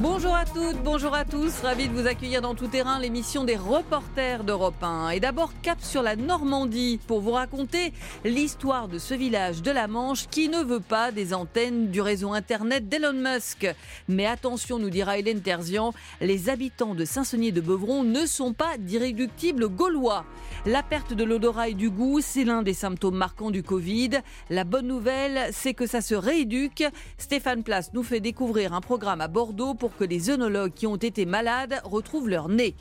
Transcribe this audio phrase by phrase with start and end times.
[0.00, 3.56] Bonjour à toutes, bonjour à tous, ravi de vous accueillir dans Tout Terrain, l'émission des
[3.56, 5.10] reporters d'Europe 1.
[5.10, 7.92] Et d'abord cap sur la Normandie pour vous raconter
[8.24, 12.32] l'histoire de ce village de la Manche qui ne veut pas des antennes du réseau
[12.32, 13.66] internet d'Elon Musk.
[14.06, 18.78] Mais attention, nous dira Hélène Terzian, les habitants de Saint-Senier de Beuvron ne sont pas
[18.78, 20.24] d'irréductibles gaulois.
[20.64, 24.10] La perte de l'odorat et du goût, c'est l'un des symptômes marquants du Covid.
[24.48, 26.84] La bonne nouvelle, c'est que ça se rééduque.
[27.16, 30.96] Stéphane Place nous fait découvrir un programme à Bordeaux pour que les œnologues qui ont
[30.96, 32.74] été malades retrouvent leur nez.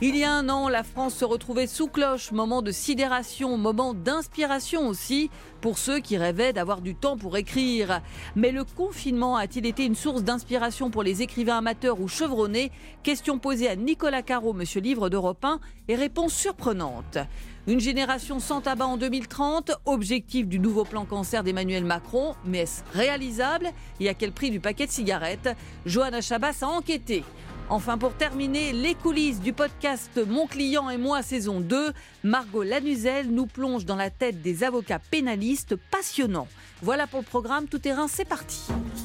[0.00, 3.94] Il y a un an, la France se retrouvait sous cloche, moment de sidération, moment
[3.94, 8.02] d'inspiration aussi pour ceux qui rêvaient d'avoir du temps pour écrire.
[8.36, 12.70] Mais le confinement a-t-il été une source d'inspiration pour les écrivains amateurs ou chevronnés?
[13.02, 17.18] Question posée à Nicolas Caro, monsieur Livre d'Europe 1, et réponse surprenante.
[17.66, 22.82] Une génération sans tabac en 2030, objectif du nouveau plan cancer d'Emmanuel Macron, mais est-ce
[22.92, 23.70] réalisable?
[24.00, 25.48] Et à quel prix du paquet de cigarettes?
[25.86, 27.24] Johanna Chabas a enquêté.
[27.70, 33.30] Enfin, pour terminer, les coulisses du podcast Mon client et moi saison 2, Margot Lanuzel
[33.30, 36.48] nous plonge dans la tête des avocats pénalistes passionnants.
[36.82, 38.60] Voilà pour le programme Tout Terrain, c'est parti.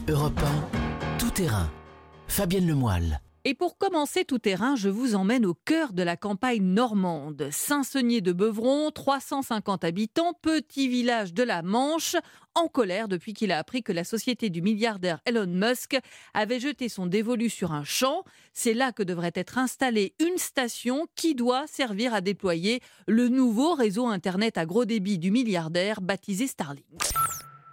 [0.10, 0.38] Europe
[0.74, 1.70] 1, Tout Terrain.
[2.28, 3.22] Fabienne Lemoyle.
[3.50, 7.50] Et pour commencer tout terrain, je vous emmène au cœur de la campagne normande.
[7.50, 12.16] Saint-Senier de Beuvron, 350 habitants, petit village de la Manche,
[12.54, 15.98] en colère depuis qu'il a appris que la société du milliardaire Elon Musk
[16.36, 18.24] avait jeté son dévolu sur un champ.
[18.54, 23.74] C'est là que devrait être installée une station qui doit servir à déployer le nouveau
[23.74, 26.86] réseau Internet à gros débit du milliardaire baptisé Starlink.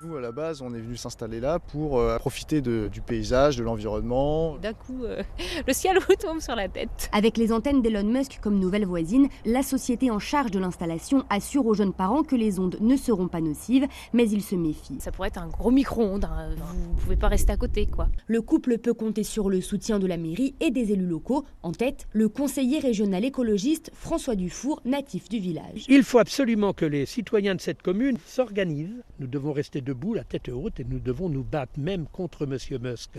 [0.04, 3.56] Nous, à la base, on est venu s'installer là pour euh, profiter de- du paysage,
[3.56, 4.58] de l'environnement.
[4.58, 5.22] D'un coup, euh,
[5.66, 7.08] le ciel vous tombe sur la tête.
[7.12, 11.64] Avec les antennes d'Elon Musk comme nouvelle voisine, la société en charge de l'installation assure
[11.64, 14.98] aux jeunes parents que les ondes ne seront pas nocives, mais ils se méfient.
[15.00, 16.26] Ça pourrait être un gros micro-ondes.
[16.26, 16.50] hein.
[16.90, 18.08] Vous pouvez pas rester à côté, quoi.
[18.26, 21.46] Le couple peut compter sur le soutien de la mairie et des élus locaux.
[21.62, 25.86] En tête, le conseiller régional écologiste François Dufour, natif du village.
[25.88, 29.02] Il faut absolument que les citoyens de cette commune s'organisent.
[29.20, 32.58] Nous devons rester debout, la tête haute, et nous devons nous battre même contre M.
[32.82, 33.10] Musk.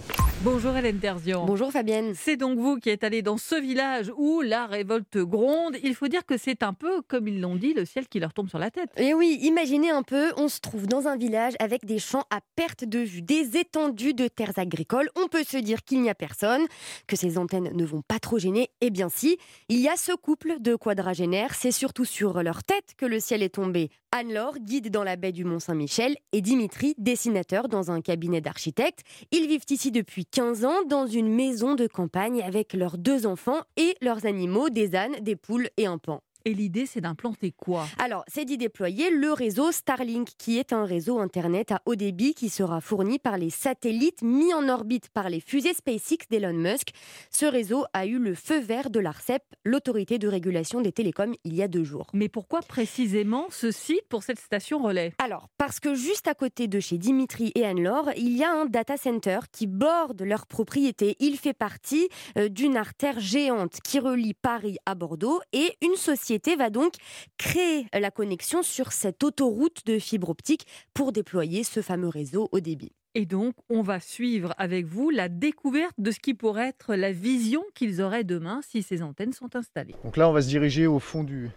[0.44, 1.46] Bonjour Hélène Terzian.
[1.46, 2.12] Bonjour Fabienne.
[2.14, 5.78] C'est donc vous qui êtes allé dans ce village où la révolte gronde.
[5.82, 8.34] Il faut dire que c'est un peu, comme ils l'ont dit, le ciel qui leur
[8.34, 8.90] tombe sur la tête.
[8.98, 12.42] Et oui, imaginez un peu, on se trouve dans un village avec des champs à
[12.58, 15.10] perte de vue, des étendues de terres agricoles.
[15.16, 16.66] On peut se dire qu'il n'y a personne,
[17.08, 18.70] que ces antennes ne vont pas trop gêner.
[18.82, 19.38] Eh bien si,
[19.70, 23.42] il y a ce couple de quadragénaires, c'est surtout sur leur tête que le ciel
[23.42, 23.90] est tombé.
[24.12, 29.01] Anne-Laure, guide dans la baie du Mont-Saint-Michel, et Dimitri, dessinateur dans un cabinet d'architectes.
[29.31, 33.62] Ils vivent ici depuis 15 ans dans une maison de campagne avec leurs deux enfants
[33.75, 36.23] et leurs animaux, des ânes, des poules et un pan.
[36.46, 37.86] Et l'idée, c'est d'implanter quoi?
[37.98, 42.34] Alors, c'est d'y déployer le réseau Starlink, qui est un réseau Internet à haut débit
[42.34, 46.90] qui sera fourni par les satellites mis en orbite par les fusées SpaceX d'Elon Musk.
[47.31, 51.56] Ce réseau a eu le feu vert de l'ARCEP, l'autorité de régulation des télécoms, il
[51.56, 52.08] y a deux jours.
[52.14, 55.14] Mais pourquoi précisément ce site pour cette station relais?
[55.18, 58.66] Alors, parce que juste à côté de chez Dimitri et Anne-Laure, il y a un
[58.66, 61.16] data center qui borde leur propriété.
[61.19, 66.27] Il fait partie euh, d'une artère géante qui relie Paris à Bordeaux et une société
[66.58, 66.94] va donc
[67.38, 72.60] créer la connexion sur cette autoroute de fibre optique pour déployer ce fameux réseau au
[72.60, 72.92] débit.
[73.16, 77.12] Et donc, on va suivre avec vous la découverte de ce qui pourrait être la
[77.12, 79.96] vision qu'ils auraient demain si ces antennes sont installées.
[80.04, 81.50] Donc là, on va se diriger au fond du,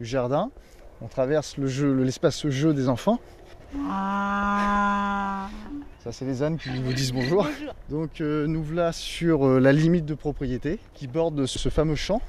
[0.00, 0.50] du jardin.
[1.00, 3.20] On traverse le jeu, le- l'espace jeu des enfants.
[5.98, 7.46] Ça, c'est les ânes qui vous disent bonjour.
[7.88, 12.20] Donc, euh, nous voilà sur euh, la limite de propriété qui borde ce fameux champ.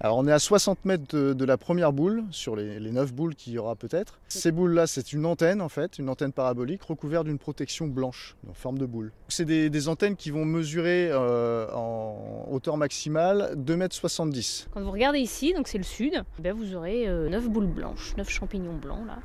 [0.00, 3.34] Alors, on est à 60 mètres de, la première boule, sur les, les 9 boules
[3.34, 4.20] qu'il y aura peut-être.
[4.28, 8.54] Ces boules-là, c'est une antenne en fait, une antenne parabolique recouverte d'une protection blanche en
[8.54, 9.10] forme de boule.
[9.28, 14.68] C'est des, antennes qui vont mesurer euh, en hauteur maximale 2,70 m.
[14.72, 18.14] Quand vous regardez ici, donc c'est le sud, eh bien vous aurez 9 boules blanches,
[18.16, 19.18] 9 champignons blancs là.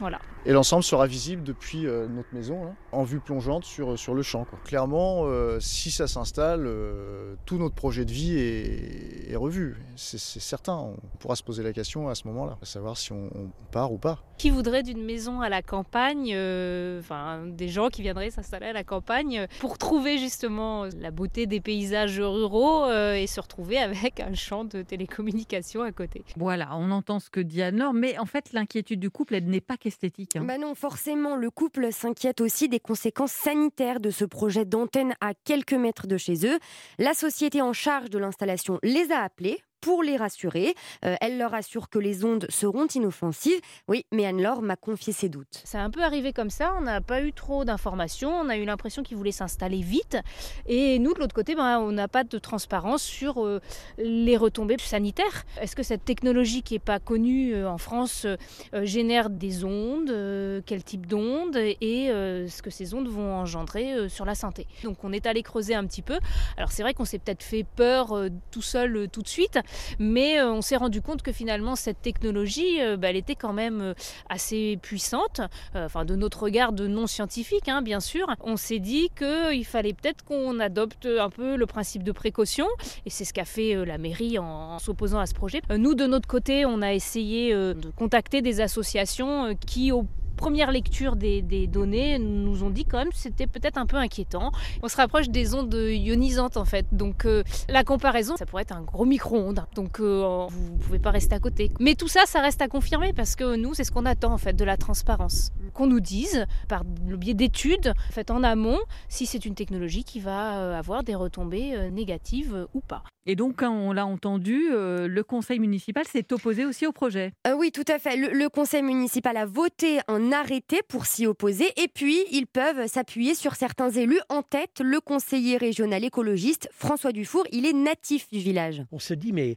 [0.00, 0.18] Voilà.
[0.46, 4.22] Et l'ensemble sera visible depuis euh, notre maison, là, en vue plongeante sur, sur le
[4.22, 4.44] champ.
[4.44, 4.58] quoi.
[4.64, 9.76] Clairement, euh, si ça s'installe, euh, tout notre projet de vie est, est revu.
[9.96, 10.76] C'est certain.
[10.76, 13.92] On pourra se poser la question à ce moment-là, à savoir si on, on part
[13.92, 14.18] ou pas.
[14.38, 18.72] Qui voudrait d'une maison à la campagne, euh, enfin des gens qui viendraient s'installer à
[18.72, 23.76] la campagne euh, pour trouver justement la beauté des paysages ruraux euh, et se retrouver
[23.76, 26.24] avec un champ de télécommunications à côté?
[26.36, 29.60] Voilà, on entend ce que dit Anne-Laure, mais en fait, l'inquiétude du couple, elle n'est
[29.60, 30.29] pas qu'esthétique.
[30.36, 30.44] Hein.
[30.44, 35.34] Bah non, forcément, le couple s'inquiète aussi des conséquences sanitaires de ce projet d'antenne à
[35.34, 36.58] quelques mètres de chez eux.
[36.98, 40.74] La société en charge de l'installation les a appelés pour les rassurer.
[41.04, 43.60] Euh, elle leur assure que les ondes seront inoffensives.
[43.88, 45.62] Oui, mais Anne-Laure m'a confié ses doutes.
[45.64, 48.64] C'est un peu arrivé comme ça, on n'a pas eu trop d'informations, on a eu
[48.64, 50.18] l'impression qu'ils voulaient s'installer vite.
[50.66, 53.60] Et nous, de l'autre côté, ben, on n'a pas de transparence sur euh,
[53.98, 55.44] les retombées sanitaires.
[55.60, 58.26] Est-ce que cette technologie qui n'est pas connue euh, en France
[58.72, 64.34] génère des ondes Quel type d'ondes Et ce que ces ondes vont engendrer sur la
[64.34, 64.66] santé?
[64.84, 66.18] Donc on est allé creuser un petit peu.
[66.56, 68.14] Alors c'est vrai qu'on s'est peut-être fait peur
[68.50, 69.58] tout seul tout de suite,
[69.98, 73.94] mais on s'est rendu compte que finalement cette technologie, ben, elle était quand même
[74.28, 75.40] assez puissante,
[75.74, 79.64] euh, enfin de notre regard de non scientifique hein, bien sûr, on s'est dit qu'il
[79.64, 82.66] fallait peut-être qu'on adopte un peu le principe de précaution
[83.06, 85.60] et c'est ce qu'a fait euh, la mairie en, s'opposant à ce projet.
[85.70, 90.06] Euh, nous de notre côté, on a essayé de contacter des associations qui au
[90.40, 94.52] première lecture des, données nous ont dit quand même que c'était peut-être un peu inquiétant.
[94.82, 96.86] On se rapproche des ondes ionisantes en fait.
[96.92, 99.66] Donc euh, la comparaison, ça pourrait être un gros micro-ondes.
[99.74, 101.70] Donc euh, vous ne pouvez pas rester à côté.
[101.78, 104.38] Mais tout ça, ça reste à confirmer parce que nous, c'est ce qu'on attend en
[104.38, 105.52] fait de la transparence.
[105.74, 108.78] Qu'on nous dise par le biais d'études faites en amont
[109.10, 113.02] si c'est une technologie qui va euh, avoir des retombées négatives ou pas.
[113.26, 117.32] Et donc, quand on l'a entendu, le conseil municipal s'est opposé aussi au projet.
[117.58, 118.16] oui, tout à fait.
[118.16, 121.66] le conseil municipal a voté un arrêté pour s'y opposer.
[121.76, 124.20] Et puis, ils peuvent s'appuyer sur certains élus.
[124.28, 127.44] En tête, le conseiller régional écologiste François Dufour.
[127.52, 128.82] Il est natif du village.
[128.92, 129.56] On se dit, mais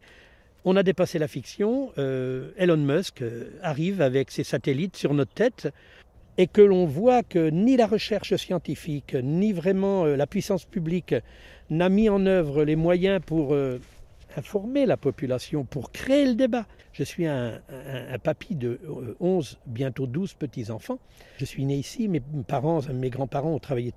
[0.66, 1.92] on a dépassé la fiction.
[1.98, 5.70] Euh, Elon Musk euh, arrive avec ses satellites sur notre tête
[6.38, 11.16] et que l'on voit que ni la recherche scientifique, ni vraiment euh, la puissance publique
[11.70, 13.56] n'a mis en œuvre les moyens pour
[14.36, 16.66] informer la population, pour créer le débat.
[16.92, 17.62] Je suis un,
[18.24, 18.80] papy de
[19.20, 21.00] 11, euh, bientôt 12 petits-enfants.
[21.38, 23.94] Je suis né ici, mes parents, mes grands-parents ont travaillé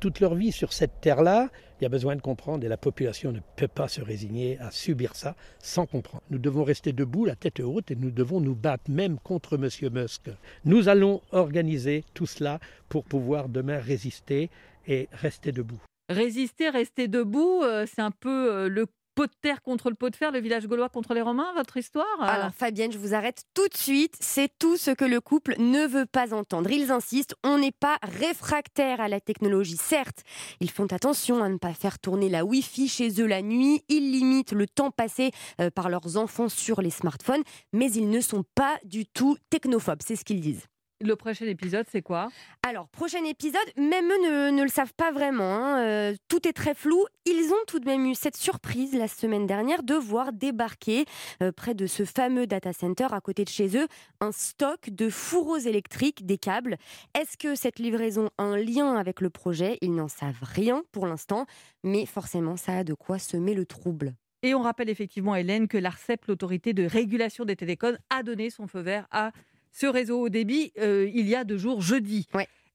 [0.00, 1.50] toute leur vie sur cette terre-là.
[1.80, 4.70] Il y a besoin de comprendre et la population ne peut pas se résigner à
[4.70, 6.22] subir ça sans comprendre.
[6.30, 9.68] Nous devons rester debout, la tête haute, et nous devons nous battre même contre M.
[9.92, 10.30] Musk.
[10.64, 14.50] Nous allons organiser tout cela pour pouvoir demain résister
[14.86, 15.80] et rester debout.
[16.08, 18.86] Résister, rester debout, euh, c'est un peu euh, le
[19.18, 21.76] pot de terre contre le pot de fer, le village gaulois contre les Romains, votre
[21.76, 24.14] histoire Alors Fabienne, je vous arrête tout de suite.
[24.20, 26.70] C'est tout ce que le couple ne veut pas entendre.
[26.70, 29.76] Ils insistent, on n'est pas réfractaire à la technologie.
[29.76, 30.22] Certes,
[30.60, 33.82] ils font attention à ne pas faire tourner la Wi-Fi chez eux la nuit.
[33.88, 37.42] Ils limitent le temps passé euh, par leurs enfants sur les smartphones,
[37.72, 40.02] mais ils ne sont pas du tout technophobes.
[40.06, 40.68] C'est ce qu'ils disent.
[41.00, 42.28] Le prochain épisode, c'est quoi?
[42.66, 45.44] Alors, prochain épisode, même eux ne, le savent pas vraiment.
[45.44, 45.78] Hein.
[45.78, 47.04] Euh, tout est très flou.
[47.24, 51.04] Ils ont tout de même eu cette surprise la semaine dernière de voir débarquer
[51.40, 53.86] euh, près de ce fameux data center à côté de chez eux
[54.20, 56.76] un stock de fourreaux électriques, des câbles.
[57.16, 59.78] Est-ce que cette livraison a un lien avec le projet?
[59.82, 61.46] Ils n'en savent rien pour l'instant,
[61.84, 64.14] mais forcément, ça a de quoi semer le trouble.
[64.42, 68.66] Et on rappelle effectivement, Hélène, que l'ARCEP, l'autorité de régulation des télécoms, a donné son
[68.66, 69.30] feu vert à
[69.72, 72.26] ce réseau haut débit euh, il y a deux jours, jeudi.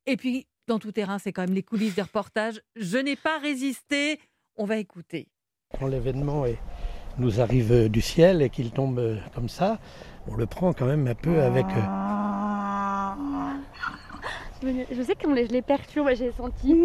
[0.06, 2.62] Et puis, dans tout terrain, c'est quand même les coulisses des reportages.
[2.76, 4.20] Je n'ai pas résisté.
[4.56, 5.28] On va écouter.
[5.80, 6.46] Quand l'événement
[7.18, 9.80] nous arrive du ciel et qu'il tombe euh, comme ça,
[10.28, 11.66] on le prend quand même un peu avec.
[11.66, 11.94] Euh,
[14.92, 16.76] je sais que je les perturbe, j'ai senti.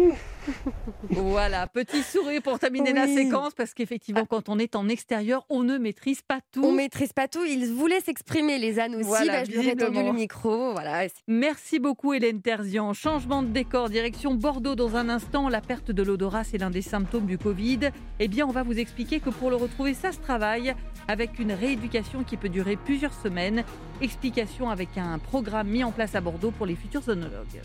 [1.09, 5.63] Voilà, petit sourire pour terminer la séquence, parce qu'effectivement, quand on est en extérieur, on
[5.63, 6.63] ne maîtrise pas tout.
[6.63, 7.43] On maîtrise pas tout.
[7.45, 9.05] Ils voulaient s'exprimer, les ânes aussi.
[9.05, 10.71] Voilà, bah, je leur ai tendu le micro.
[10.73, 11.07] Voilà.
[11.27, 12.93] Merci beaucoup, Hélène Terzian.
[12.93, 15.49] Changement de décor, direction Bordeaux dans un instant.
[15.49, 17.91] La perte de l'odorat, c'est l'un des symptômes du Covid.
[18.19, 20.73] Eh bien, on va vous expliquer que pour le retrouver, ça se travaille
[21.07, 23.63] avec une rééducation qui peut durer plusieurs semaines.
[24.01, 27.61] Explication avec un programme mis en place à Bordeaux pour les futurs onologues.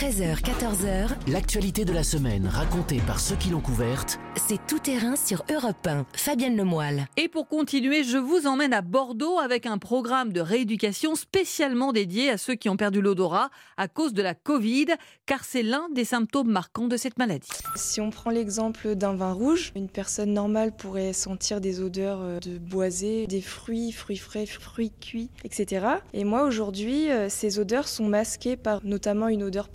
[0.00, 1.30] 13h, 14h.
[1.30, 4.18] L'actualité de la semaine racontée par ceux qui l'ont couverte.
[4.34, 6.06] C'est tout terrain sur Europe 1.
[6.14, 7.06] Fabienne Lemoyle.
[7.18, 12.30] Et pour continuer, je vous emmène à Bordeaux avec un programme de rééducation spécialement dédié
[12.30, 14.86] à ceux qui ont perdu l'odorat à cause de la Covid,
[15.26, 17.50] car c'est l'un des symptômes marquants de cette maladie.
[17.76, 22.40] Si on prend l'exemple d'un vin rouge, une personne normale pourrait sentir des odeurs euh,
[22.40, 25.86] de boisé, des fruits, fruits frais, fruits cuits, etc.
[26.14, 29.68] Et moi aujourd'hui, euh, ces odeurs sont masquées par notamment une odeur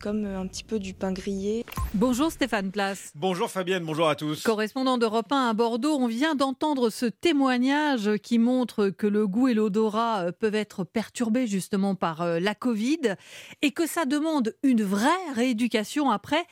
[0.00, 1.64] comme un petit peu du pain grillé.
[1.94, 3.12] Bonjour Stéphane Place.
[3.14, 4.42] Bonjour Fabienne, bonjour à tous.
[4.42, 9.46] Correspondant d'Europe 1 à Bordeaux, on vient d'entendre ce témoignage qui montre que le goût
[9.46, 13.14] et l'odorat euh, peuvent être perturbés justement par euh, la Covid
[13.62, 16.44] et que ça demande une vraie rééducation après.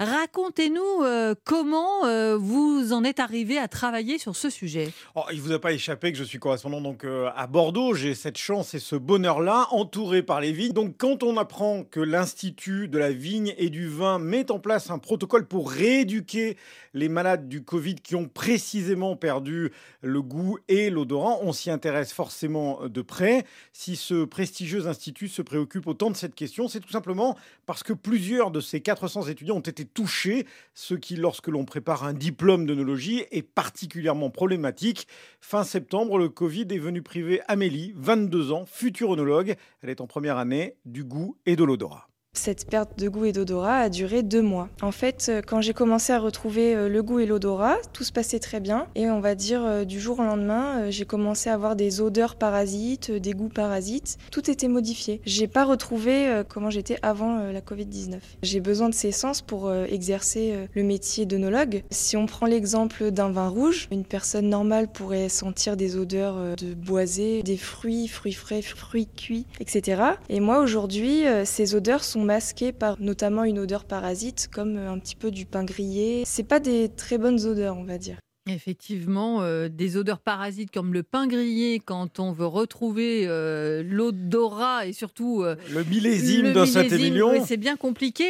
[0.00, 4.92] Racontez-nous euh, comment euh, vous en êtes arrivé à travailler sur ce sujet.
[5.14, 7.94] Oh, il vous a pas échappé que je suis correspondant donc euh, à Bordeaux.
[7.94, 10.72] J'ai cette chance et ce bonheur-là, entouré par les vignes.
[10.72, 14.90] Donc quand on apprend que l'Institut de la vigne et du vin met en place
[14.90, 16.56] un protocole pour rééduquer
[16.92, 19.70] les malades du Covid qui ont précisément perdu
[20.02, 23.44] le goût et l'odorat, on s'y intéresse forcément de près.
[23.72, 27.36] Si ce prestigieux institut se préoccupe autant de cette question, c'est tout simplement
[27.66, 32.04] parce que plusieurs de ces 400 étudiants ont été touchés, ce qui, lorsque l'on prépare
[32.04, 35.06] un diplôme d'œnologie, est particulièrement problématique.
[35.40, 39.56] Fin septembre, le Covid est venu priver Amélie, 22 ans, future œnologue.
[39.82, 42.08] Elle est en première année du goût et de l'odorat.
[42.34, 44.68] Cette perte de goût et d'odorat a duré deux mois.
[44.82, 48.12] En fait, euh, quand j'ai commencé à retrouver euh, le goût et l'odorat, tout se
[48.12, 48.88] passait très bien.
[48.96, 52.34] Et on va dire euh, du jour au lendemain, j'ai commencé à avoir des odeurs
[52.34, 54.18] parasites, des goûts parasites.
[54.32, 55.20] Tout était modifié.
[55.24, 58.16] J'ai pas retrouvé comment j'étais avant la Covid-19.
[58.42, 61.84] J'ai besoin de ces sens pour exercer le métier d'œnologue.
[61.90, 66.74] Si on prend l'exemple d'un vin rouge, une personne normale pourrait sentir des odeurs de
[66.74, 70.02] boisé, des fruits, fruits frais, fruits cuits, etc.
[70.28, 74.98] Et moi aujourd'hui, ces odeurs sont masqués par notamment une odeur parasite comme euh, un
[74.98, 76.24] petit peu du pain grillé.
[76.26, 78.16] C'est pas des très bonnes odeurs, on va dire.
[78.46, 84.86] Effectivement, euh, des odeurs parasites comme le pain grillé quand on veut retrouver euh, l'odorat
[84.86, 87.42] et surtout le millésime d'un Saint-Émilion.
[87.46, 88.24] c'est bien compliqué.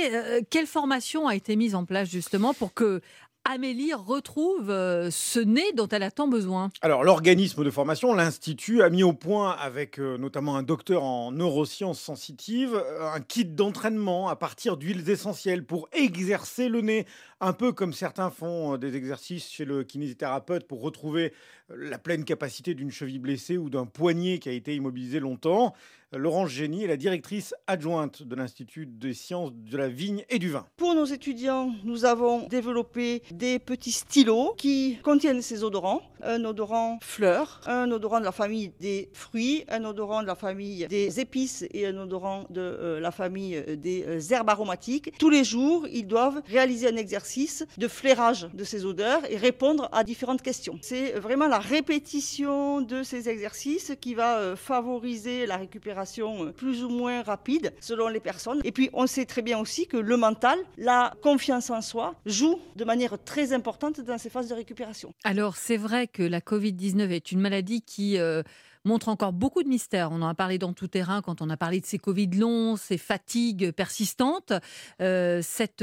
[0.51, 3.01] quelle formation a été mise en place justement pour que
[3.47, 6.71] Amélie retrouve euh, ce nez dont elle a tant besoin.
[6.81, 11.31] Alors, l'organisme de formation, l'Institut, a mis au point, avec euh, notamment un docteur en
[11.31, 17.07] neurosciences sensitives, euh, un kit d'entraînement à partir d'huiles essentielles pour exercer le nez,
[17.45, 21.35] un peu comme certains font des exercices chez le kinésithérapeute pour retrouver
[21.69, 25.75] la pleine capacité d'une cheville blessée ou d'un poignet qui a été immobilisé longtemps.
[26.13, 30.51] Laurence Génie est la directrice adjointe de l'Institut des sciences de la vigne et du
[30.51, 30.65] vin.
[30.77, 36.03] Pour nos étudiants, nous avons développé des petits stylos qui contiennent ces odorants.
[36.27, 40.87] Un odorant fleur, un odorant de la famille des fruits, un odorant de la famille
[40.89, 45.13] des épices et un odorant de euh, la famille des euh, herbes aromatiques.
[45.19, 49.89] Tous les jours, ils doivent réaliser un exercice de flairage de ces odeurs et répondre
[49.93, 50.79] à différentes questions.
[50.81, 56.89] C'est vraiment la répétition de ces exercices qui va euh, favoriser la récupération plus ou
[56.89, 58.61] moins rapide selon les personnes.
[58.65, 62.59] Et puis on sait très bien aussi que le mental, la confiance en soi, joue
[62.77, 65.13] de manière très importante dans ces phases de récupération.
[65.25, 68.19] Alors c'est vrai que la Covid-19 est une maladie qui...
[68.19, 68.43] Euh,
[68.87, 70.13] montre encore beaucoup de mystères.
[70.13, 72.77] On en a parlé dans tout terrain quand on a parlé de ces Covid longs,
[72.77, 74.53] ces fatigues persistantes,
[75.01, 75.83] euh, cette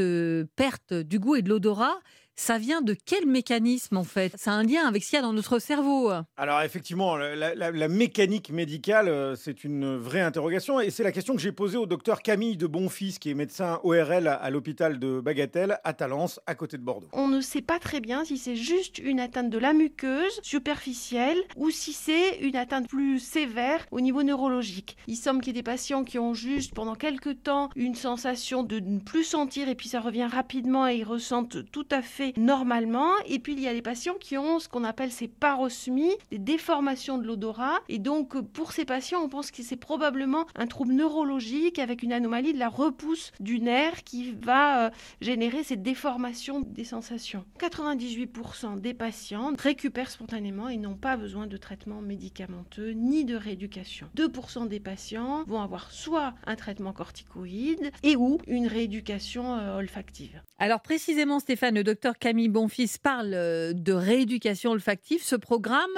[0.55, 1.97] perte du goût et de l'odorat
[2.41, 4.33] ça vient de quel mécanisme en fait?
[4.35, 7.87] Ça a un lien avec ce qu'il y a dans notre cerveau Alors effectivement, la,
[7.87, 11.85] mécanique médicale, euh, c'est une vraie interrogation et c'est la question que j'ai posée au
[11.85, 16.55] docteur Camille de Bonfils, qui est médecin ORL à, l'hôpital de Bagatelle à Talence, à
[16.55, 17.09] côté de Bordeaux.
[17.13, 21.37] On ne sait pas très bien si c'est juste une atteinte de la muqueuse superficielle
[21.57, 24.97] ou si c'est une atteinte plus sévère au niveau neurologique.
[25.05, 28.63] Il semble qu'il y ait des patients qui ont juste pendant quelques temps une sensation
[28.63, 32.30] de ne plus sentir et puis ça revient rapidement et ils ressentent tout à fait
[32.37, 33.11] normalement.
[33.25, 36.39] Et puis il y a les patients qui ont ce qu'on appelle ces parosmies, des
[36.39, 37.79] déformations de l'odorat.
[37.89, 42.13] Et donc pour ces patients, on pense que c'est probablement un trouble neurologique avec une
[42.13, 44.89] anomalie de la repousse du nerf qui va euh,
[45.21, 47.45] générer ces déformations des sensations.
[47.59, 54.07] 98% des patients récupèrent spontanément et n'ont pas besoin de traitement médicamenteux ni de rééducation.
[54.15, 60.41] 2% des patients vont avoir soit un traitement corticoïde et ou une rééducation euh, olfactive.
[60.59, 65.23] Alors précisément Stéphane, le docteur Camille Bonfils parle euh, de rééducation olfactive.
[65.23, 65.89] Ce programme,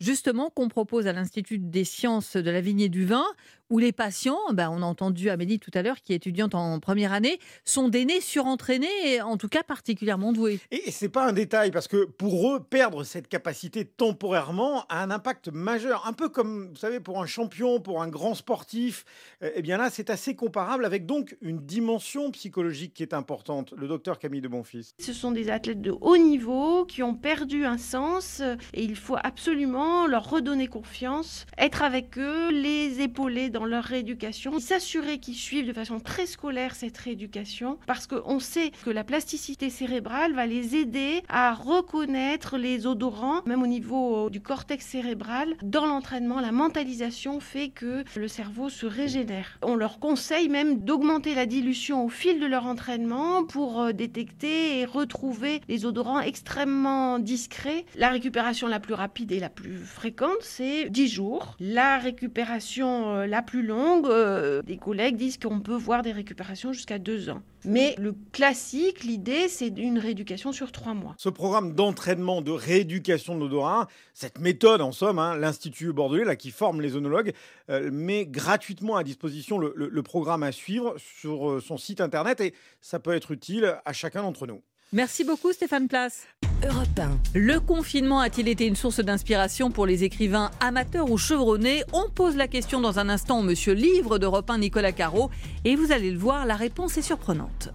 [0.00, 3.24] justement, qu'on propose à l'Institut des sciences de la vigne et du vin,
[3.70, 6.80] où les patients, ben, on a entendu Amélie tout à l'heure, qui est étudiante en
[6.80, 10.58] première année, sont des nés surentraînés et en tout cas particulièrement doués.
[10.70, 15.10] Et c'est pas un détail parce que pour eux, perdre cette capacité temporairement a un
[15.10, 16.06] impact majeur.
[16.06, 19.04] Un peu comme, vous savez, pour un champion, pour un grand sportif,
[19.42, 23.72] euh, eh bien là, c'est assez comparable avec donc une dimension psychologique qui est importante.
[23.76, 24.92] Le docteur Camille de Bonfils.
[24.98, 28.42] Ce sont des athlètes de haut niveau qui ont perdu un sens
[28.74, 34.58] et il faut absolument leur redonner confiance, être avec eux, les épauler dans leur rééducation,
[34.58, 39.70] s'assurer qu'ils suivent de façon très scolaire cette rééducation, parce qu'on sait que la plasticité
[39.70, 45.54] cérébrale va les aider à reconnaître les odorants, même au niveau du cortex cérébral.
[45.62, 49.58] Dans l'entraînement, la mentalisation fait que le cerveau se régénère.
[49.62, 54.80] On leur conseille même d'augmenter la dilution au fil de leur entraînement pour euh, détecter
[54.80, 57.84] et retrouver les odorants extrêmement discrets.
[57.96, 61.56] La récupération la plus rapide et la plus fréquente, c'est 10 jours.
[61.60, 64.06] La récupération euh, la plus longue.
[64.06, 67.42] Euh, des collègues disent qu'on peut voir des récupérations jusqu'à deux ans.
[67.64, 71.14] Mais le classique, l'idée, c'est une rééducation sur trois mois.
[71.18, 76.36] Ce programme d'entraînement de rééducation de l'odorat, cette méthode en somme, hein, l'Institut bordelais là,
[76.36, 77.32] qui forme les onologues,
[77.68, 82.40] euh, met gratuitement à disposition le, le programme à suivre sur euh, son site internet
[82.40, 84.62] et ça peut être utile à chacun d'entre nous.
[84.92, 86.26] Merci beaucoup Stéphane Place.
[86.64, 87.38] Europe 1.
[87.38, 91.84] Le confinement a-t-il été une source d'inspiration pour les écrivains amateurs ou chevronnés?
[91.92, 95.30] On pose la question dans un instant au monsieur Livre d'Europe 1 Nicolas Caro
[95.64, 97.68] et vous allez le voir, la réponse est surprenante.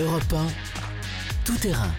[0.00, 0.46] Europe 1,
[1.44, 1.92] tout terrain.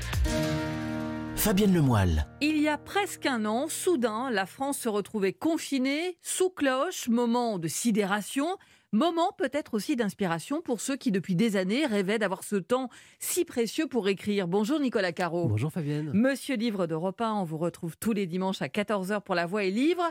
[1.37, 2.27] Fabienne Lemoyle.
[2.41, 7.59] Il y a presque un an, soudain, la France se retrouvait confinée, sous cloche, moment
[7.59, 8.57] de sidération.
[8.95, 13.43] Moment peut-être aussi d'inspiration pour ceux qui, depuis des années, rêvaient d'avoir ce temps si
[13.43, 14.47] précieux pour écrire.
[14.47, 15.49] Bonjour Nicolas Caro.
[15.49, 16.11] Bonjour Fabienne.
[16.13, 19.65] Monsieur Livre d'Europe 1, on vous retrouve tous les dimanches à 14h pour La Voix
[19.65, 20.09] et Livre.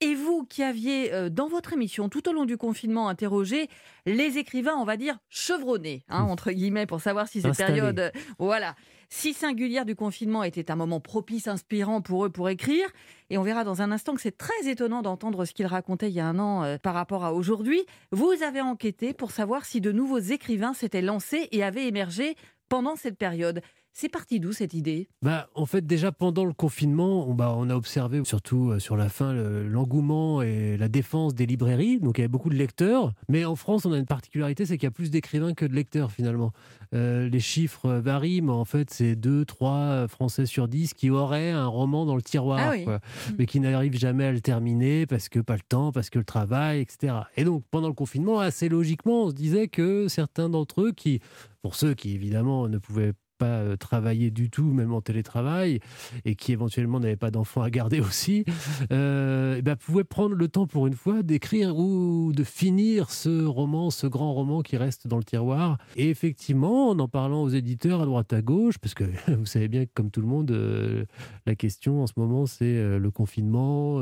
[0.00, 3.66] Et vous qui aviez, euh, dans votre émission, tout au long du confinement, interrogé
[4.06, 6.30] les écrivains, on va dire, chevronnés, hein, mmh.
[6.30, 7.98] entre guillemets, pour savoir si cette période...
[7.98, 8.76] Euh, voilà
[9.10, 12.88] si singulière du confinement était un moment propice, inspirant pour eux pour écrire.
[13.28, 16.14] Et on verra dans un instant que c'est très étonnant d'entendre ce qu'ils racontaient il
[16.14, 17.84] y a un an euh, par rapport à aujourd'hui.
[18.12, 22.36] Vous avez enquêté pour savoir si de nouveaux écrivains s'étaient lancés et avaient émergé
[22.68, 23.62] pendant cette période.
[23.92, 25.08] C'est parti d'où cette idée?
[25.20, 28.96] Bah, En fait, déjà pendant le confinement, on, bah, on a observé surtout euh, sur
[28.96, 31.98] la fin l'engouement et la défense des librairies.
[31.98, 33.12] Donc il y avait beaucoup de lecteurs.
[33.28, 35.74] Mais en France, on a une particularité, c'est qu'il y a plus d'écrivains que de
[35.74, 36.52] lecteurs finalement.
[36.94, 41.50] Euh, les chiffres varient, mais en fait, c'est 2, 3 Français sur 10 qui auraient
[41.50, 42.98] un roman dans le tiroir, ah mmh.
[43.38, 46.24] mais qui n'arrivent jamais à le terminer parce que pas le temps, parce que le
[46.24, 47.14] travail, etc.
[47.36, 51.20] Et donc pendant le confinement, assez logiquement, on se disait que certains d'entre eux qui,
[51.62, 55.80] pour ceux qui évidemment ne pouvaient pas euh, travailler du tout, même en télétravail,
[56.26, 58.44] et qui éventuellement n'avaient pas d'enfants à garder aussi,
[58.92, 63.46] euh, eh ben, pouvaient prendre le temps pour une fois d'écrire ou de finir ce
[63.46, 65.78] roman, ce grand roman qui reste dans le tiroir.
[65.96, 69.68] Et effectivement, en en parlant aux éditeurs à droite à gauche, parce que vous savez
[69.68, 71.06] bien que comme tout le monde, euh,
[71.46, 74.00] la question en ce moment, c'est euh, le confinement,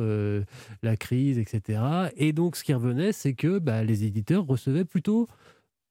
[0.83, 1.81] la crise, etc.
[2.17, 5.29] Et donc, ce qui revenait, c'est que bah, les éditeurs recevaient plutôt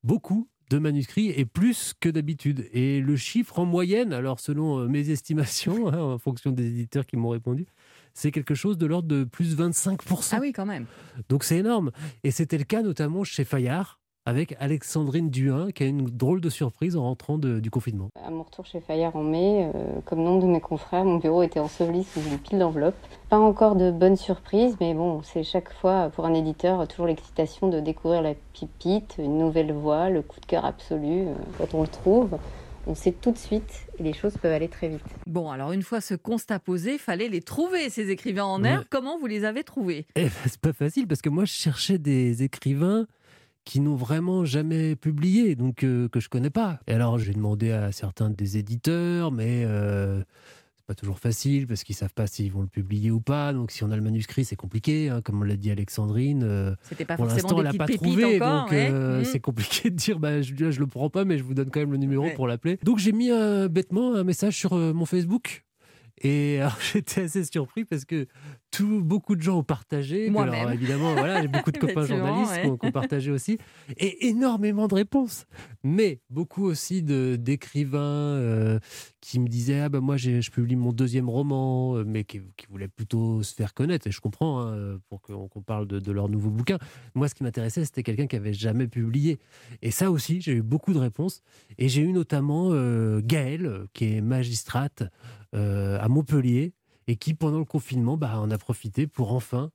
[0.03, 2.67] beaucoup de manuscrits et plus que d'habitude.
[2.74, 7.05] Et le chiffre en moyenne, alors selon euh, mes estimations, hein, en fonction des éditeurs
[7.05, 7.65] qui m'ont répondu,
[8.13, 10.29] c'est quelque chose de l'ordre de plus 25%.
[10.31, 10.86] Ah oui, quand même.
[11.29, 11.91] Donc c'est énorme.
[12.24, 16.49] Et c'était le cas notamment chez Fayard, avec Alexandrine Duin, qui a une drôle de
[16.49, 18.10] surprise en rentrant du confinement.
[18.25, 21.43] À mon retour chez Fayard en mai, euh, comme nombre de mes confrères, mon bureau
[21.43, 22.97] était enseveli sous une pile d'enveloppes.
[23.30, 27.69] Pas encore de bonnes surprises, mais bon, c'est chaque fois pour un éditeur toujours l'excitation
[27.69, 31.84] de découvrir la pipite, une nouvelle voix, le coup de cœur absolu euh, quand on
[31.84, 32.38] le trouve.
[32.86, 35.04] On sait tout de suite et les choses peuvent aller très vite.
[35.25, 38.84] Bon, alors une fois ce constat posé, fallait les trouver, ces écrivains en herbe.
[38.89, 40.06] Comment vous les avez trouvés?
[40.15, 43.08] Eh ben, C'est pas facile parce que moi je cherchais des écrivains
[43.67, 46.80] qui n'ont vraiment jamais publié, donc euh, que je connais pas.
[46.88, 50.21] Et alors j'ai demandé à certains des éditeurs, mais euh,
[50.77, 53.51] c'est pas toujours facile parce qu'ils savent pas s'ils vont le publier ou pas.
[53.51, 56.43] Donc si on a le manuscrit, c'est compliqué, hein, comme on l'a dit Alexandrine.
[56.43, 59.25] Euh, C'était pas pour l'instant, elle n'a pas trouvé, donc euh, mmh.
[59.25, 61.82] c'est compliqué de dire, bah je, je le prends pas, mais je vous donne quand
[61.82, 62.80] même le numéro pour l'appeler.
[62.84, 63.32] Donc j'ai mis
[63.69, 65.65] bêtement un message sur mon Facebook
[66.21, 66.60] et
[66.93, 68.27] j'étais assez surpris parce que
[68.71, 70.30] tout, beaucoup de gens ont partagé.
[70.30, 73.58] Moi alors, évidemment, voilà, j'ai beaucoup de copains journalistes qui, ont, partagé aussi.
[73.97, 75.45] Et énormément de réponses.
[75.84, 78.80] Mais beaucoup aussi d'écrivains euh,
[79.27, 82.87] qui me disaient Ah ben moi, je publie mon deuxième roman, euh, mais qui, voulaient
[82.87, 84.07] plutôt se faire connaître.
[84.07, 86.77] Et je comprends, hein, pour qu'on parle de, leur nouveau bouquin.
[87.13, 89.37] Moi, ce qui m'intéressait, c'était quelqu'un qui avait jamais publié.
[89.81, 91.41] Et ça aussi, j'ai eu beaucoup de réponses.
[91.77, 95.03] Et j'ai eu notamment euh, Gaëlle, qui est magistrate
[95.53, 96.73] euh, à Montpellier
[97.07, 99.71] et qui, pendant le confinement, bah, en a profité pour enfin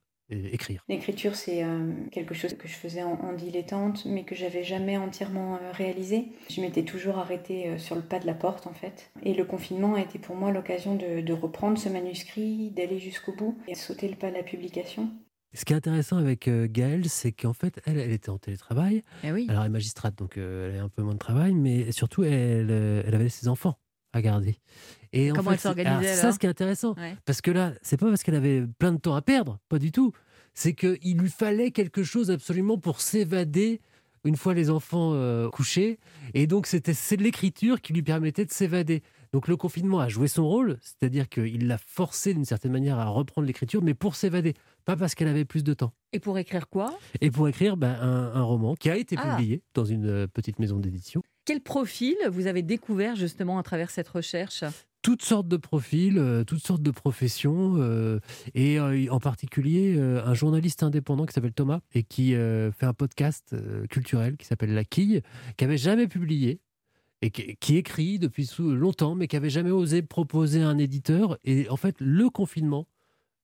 [0.52, 0.84] écrire.
[0.88, 5.58] L'écriture, c'est euh, quelque chose que je faisais en, dilettante, mais que j'avais jamais entièrement
[5.72, 6.26] réalisé.
[6.50, 9.10] Je m'étais toujours arrêtée sur le pas de la porte, en fait.
[9.22, 13.58] Et le confinement a été pour moi l'occasion de, reprendre ce manuscrit, d'aller jusqu'au bout
[13.66, 15.08] et de sauter le pas de la publication.
[15.54, 19.02] Ce qui est intéressant avec Gaëlle, c'est qu'en fait, elle, elle était en télétravail.
[19.24, 19.46] Eh oui.
[19.48, 22.70] Alors, elle est magistrate, donc elle a un peu moins de travail, mais surtout, elle,
[22.70, 23.76] elle avait ses enfants
[24.12, 24.56] à garder.
[25.12, 27.96] Et Comment en fait, elle s'organisait Ça, ce qui est intéressant, parce que là, c'est
[27.96, 30.12] pas parce qu'elle avait plein de temps à perdre, pas du tout.
[30.54, 33.80] C'est qu'il lui fallait quelque chose absolument pour s'évader
[34.24, 35.98] une fois les enfants euh, couchés.
[36.34, 39.02] Et donc, c'était l'écriture qui lui permettait de s'évader.
[39.32, 43.06] Donc, le confinement a joué son rôle, c'est-à-dire qu'il l'a forcé d'une certaine manière à
[43.06, 45.92] reprendre l'écriture, mais pour s'évader, pas parce qu'elle avait plus de temps.
[46.12, 46.96] Et pour écrire quoi?
[47.20, 49.36] Et pour écrire ben, un, roman qui a été ah.
[49.36, 51.22] publié dans une euh, petite maison d'édition.
[51.44, 54.64] Quel profil vous avez découvert justement à travers cette recherche?
[55.02, 58.20] Toutes sortes de profils, euh, toutes sortes de professions, euh,
[58.54, 63.54] et euh, en particulier un journaliste indépendant qui s'appelle Thomas et qui fait un podcast
[63.88, 65.22] culturel qui s'appelle La Quille,
[65.56, 66.60] qui avait jamais publié
[67.20, 71.38] et qui, écrit depuis longtemps, mais qui avait jamais osé proposer un éditeur.
[71.44, 72.86] Et en fait, le confinement,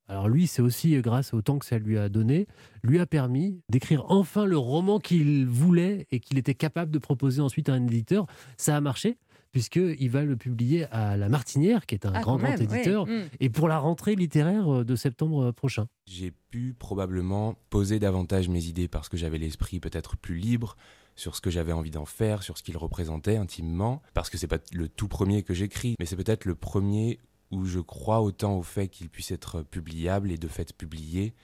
[0.09, 2.47] alors lui, c'est aussi grâce au temps que ça lui a donné,
[2.83, 7.41] lui a permis d'écrire enfin le roman qu'il voulait et qu'il était capable de proposer
[7.41, 8.27] ensuite à un éditeur.
[8.57, 9.19] Ça a marché
[9.53, 13.05] puisqu'il va le publier à La Martinière, qui est un Ah, grand, grand même, éditeur,
[13.05, 13.25] oui.
[13.25, 13.29] Mm.
[13.41, 15.87] et pour la rentrée littéraire de septembre prochain.
[16.07, 20.77] J'ai pu probablement poser davantage mes idées parce que j'avais l'esprit peut-être plus libre
[21.17, 24.47] sur ce que j'avais envie d'en faire, sur ce qu'il représentait intimement, parce que c'est
[24.47, 27.19] pas le tout premier que j'écris, mais c'est peut-être le premier
[27.51, 31.35] où je crois autant au fait qu'il puisse être publiable et de fait publié.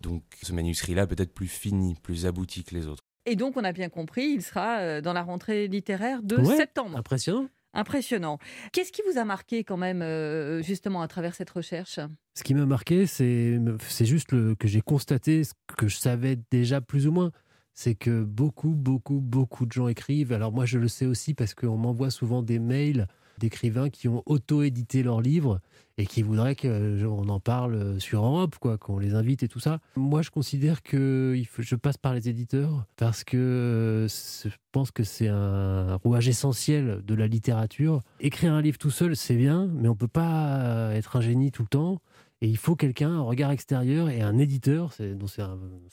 [0.00, 3.02] Donc ce manuscrit-là peut-être plus fini, plus abouti que les autres.
[3.26, 6.56] Et donc, on a bien compris, il sera euh, dans la rentrée littéraire de Ouais,
[6.56, 6.96] septembre.
[6.96, 7.48] Impressionnant.
[7.72, 8.38] Impressionnant.
[8.72, 12.00] Qu'est-ce qui vous a marqué quand même, euh, justement, à travers cette recherche?
[12.34, 16.36] Ce qui m'a marqué, c'est c'est juste le, que j'ai constaté ce que je savais
[16.50, 17.30] déjà plus ou moins.
[17.72, 20.32] C'est que beaucoup, beaucoup, beaucoup de gens écrivent.
[20.32, 23.06] Alors moi, je le sais aussi parce qu'on m'envoie souvent des mails
[23.40, 25.60] d'écrivains qui ont auto-édité leurs livres
[25.98, 29.80] et qui voudraient qu'on en parle sur Europe, quoi, qu'on les invite et tout ça.
[29.96, 35.04] Moi, je considère que je passe par les éditeurs parce que euh, je pense que
[35.04, 38.02] c'est un rouage essentiel de la littérature.
[38.20, 41.62] Écrire un livre tout seul, c'est bien, mais on peut pas être un génie tout
[41.62, 42.00] le temps.
[42.42, 45.14] Et il faut quelqu'un, un regard extérieur et un éditeur, c'est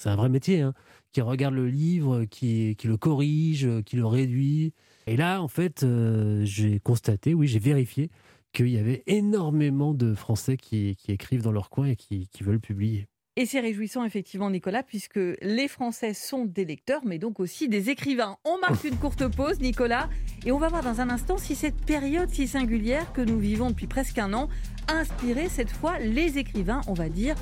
[0.06, 0.74] un, vrai métier, hein,
[1.12, 4.74] qui regarde le livre, qui le corrige, qui le réduit.
[5.08, 8.12] Et là, en fait, euh, j'ai constaté, oui, j'ai vérifié
[8.52, 12.44] qu'il y avait énormément de Français qui, qui écrivent dans leur coin et qui, qui
[12.44, 13.08] veulent publier.
[13.38, 17.90] Et c'est réjouissant, effectivement, Nicolas, puisque les Français sont des lecteurs, mais donc aussi des
[17.92, 18.38] écrivains.
[18.44, 20.10] On marque une courte pause, Nicolas,
[20.44, 23.70] et on va voir dans un instant si cette période si singulière que nous vivons
[23.70, 24.50] depuis presque un an
[24.88, 27.36] a inspiré cette fois les écrivains, on va dire,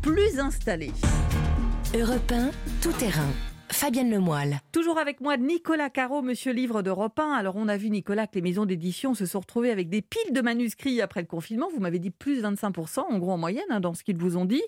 [0.00, 0.92] plus installés.
[1.94, 3.28] Europe 1, tout terrain.
[3.72, 4.60] Fabienne Lemoyle.
[4.70, 7.32] Toujours avec moi Nicolas Caro, monsieur livre d'Europe 1.
[7.32, 10.32] Alors on a vu Nicolas que les maisons d'édition se sont retrouvées avec des piles
[10.32, 11.68] de manuscrits après le confinement.
[11.72, 14.44] Vous m'avez dit plus 25% en gros en moyenne hein, dans ce qu'ils vous ont
[14.44, 14.62] dit.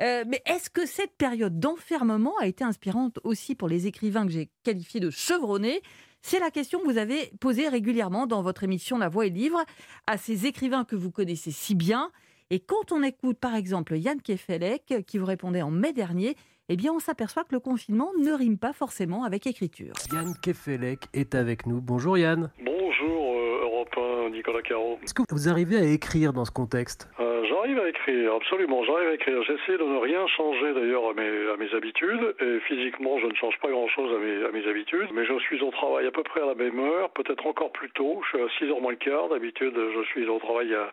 [0.00, 4.32] Euh, mais est-ce que cette période d'enfermement a été inspirante aussi pour les écrivains que
[4.32, 5.80] j'ai qualifiés de chevronnés?
[6.20, 9.64] C'est la question que vous avez posée régulièrement dans votre émission La Voix et Livre
[10.06, 12.10] à ces écrivains que vous connaissez si bien.
[12.50, 16.36] Et quand on écoute par exemple Yann Kefelec qui vous répondait en mai dernier,
[16.68, 19.94] eh bien on s'aperçoit que le confinement ne rime pas forcément avec écriture.
[20.12, 21.80] Yann Kefelec est avec nous.
[21.80, 22.50] Bonjour Yann.
[22.64, 23.94] Bonjour euh, Europe
[24.26, 24.98] 1, Nicolas Caro.
[25.02, 27.08] Est-ce que vous arrivez à écrire dans ce contexte?
[27.18, 29.42] Euh, j'arrive à écrire, absolument, j'arrive à écrire.
[29.42, 33.34] J'essaie de ne rien changer d'ailleurs à mes, à mes habitudes, et physiquement je ne
[33.34, 36.22] change pas grand-chose à mes, à mes habitudes, mais je suis au travail à peu
[36.22, 38.98] près à la même heure, peut-être encore plus tôt, je suis à 6h moins le
[38.98, 40.92] quart, d'habitude je suis au travail à,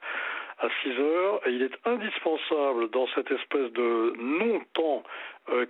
[0.60, 5.04] à 6 heures, et il est indispensable dans cette espèce de non-temps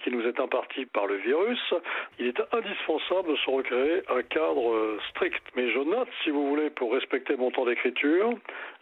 [0.04, 1.74] qui nous est imparti par le virus,
[2.20, 5.42] il est indispensable de se recréer un cadre euh, strict.
[5.56, 8.32] Mais je note, si vous voulez, pour respecter mon temps d'écriture,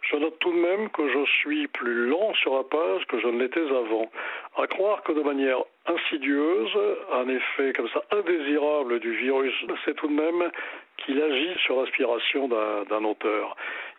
[0.02, 3.26] je note tout de même que je suis plus lent sur la page que je
[3.26, 4.10] ne l'étais avant.
[4.56, 6.78] À croire que de manière insidieuse,
[7.12, 10.50] un effet comme ça indésirable du virus, c'est tout de même
[10.98, 13.56] qu'il agit sur l'inspiration d'un d'un auteur.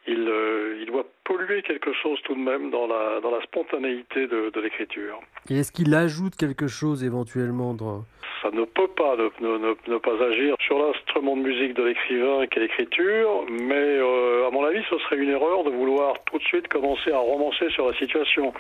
[0.08, 4.26] Il, euh, il doit polluer quelque chose tout de même dans la, dans la spontanéité
[4.28, 5.20] de, de l'écriture.
[5.50, 8.06] Et est-ce qu'il ajoute quelque chose éventuellement dans...
[8.42, 11.84] Ça ne peut pas ne, ne- ne- ne pas agir sur l'instrument de musique de
[11.84, 16.38] l'écrivain qu'est l'écriture, mais euh, à mon avis, ce serait une erreur de vouloir tout
[16.40, 18.54] de suite commencer à romancer sur la situation.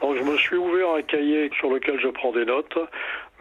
[0.00, 2.78] Donc je me suis ouvert un cahier sur lequel je prends des notes,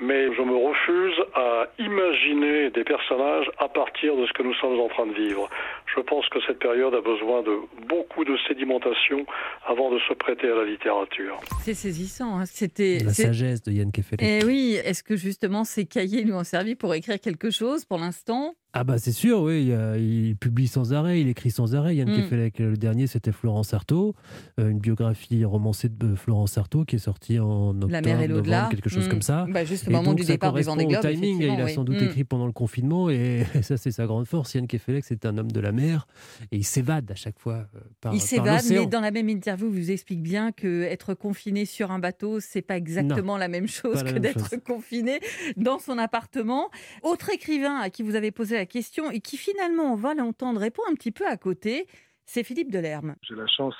[0.01, 4.79] mais je me refuse à imaginer des personnages à partir de ce que nous sommes
[4.79, 5.49] en train de vivre.
[5.95, 9.25] Je pense que cette période a besoin de beaucoup de sédimentation
[9.65, 11.39] avant de se prêter à la littérature.
[11.61, 12.39] C'est saisissant.
[12.39, 12.45] hein.
[12.45, 14.21] C'était La sagesse de Yann Kefelec.
[14.27, 17.99] Eh oui, est-ce que justement ces cahiers lui ont servi pour écrire quelque chose pour
[17.99, 18.55] l'instant?
[18.75, 21.95] Ah bah c'est sûr, oui, il, publie sans arrêt, il écrit sans arrêt.
[21.95, 22.15] Yann Mm.
[22.15, 24.15] Kefelec, le dernier c'était Florence Artaud,
[24.59, 28.27] euh, une biographie romancée de Florence Artaud qui est sortie en octobre, La mer et
[28.27, 29.09] novembre, quelque chose Mm.
[29.09, 29.45] comme ça.
[29.49, 31.67] Bah, juste au moment donc, du départ correspond Vendée Globe, au timing, et il a
[31.67, 32.05] sans doute Mm.
[32.05, 34.55] écrit pendant le confinement et ça c'est sa grande force.
[34.55, 36.07] Yann Kefelec c'est un homme de la mer
[36.51, 39.67] et il s'évade à chaque fois euh, par Il s'évade, mais dans la même interview,
[39.71, 43.47] il vous explique bien que être confiné sur un bateau, c'est pas exactement Non, la
[43.49, 45.19] même chose la que d'être confiné
[45.57, 46.69] dans son appartement.
[47.03, 50.59] Autre écrivain à qui vous avez posé la question et qui finalement, on va l'entendre,
[50.59, 51.87] répond un petit peu à côté,
[52.25, 53.15] c'est Philippe Delerme.
[53.21, 53.75] J'ai la chance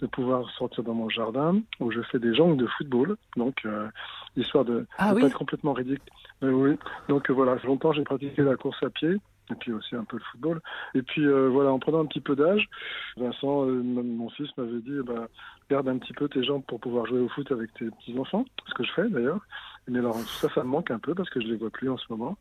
[0.00, 3.88] de pouvoir sortir dans mon jardin où je fais des jongles de football, donc euh,
[4.36, 5.22] histoire de ne Ah oui.
[5.22, 6.00] pas être complètement ridicule.
[6.44, 6.76] Euh, oui.
[7.08, 9.16] Donc euh, voilà, longtemps j'ai pratiqué la course à pied
[9.50, 10.60] et puis aussi un peu le football.
[10.94, 12.68] Et puis euh, voilà, en prenant un petit peu d'âge,
[13.16, 15.26] Vincent, euh, mon fils, m'avait dit, bah,
[15.68, 18.74] garde un petit peu tes jambes pour pouvoir jouer au foot avec tes petits-enfants, ce
[18.74, 19.40] que je fais d'ailleurs.
[19.88, 21.96] Mais alors ça, ça me manque un peu parce que je les vois plus en
[21.96, 22.36] ce moment.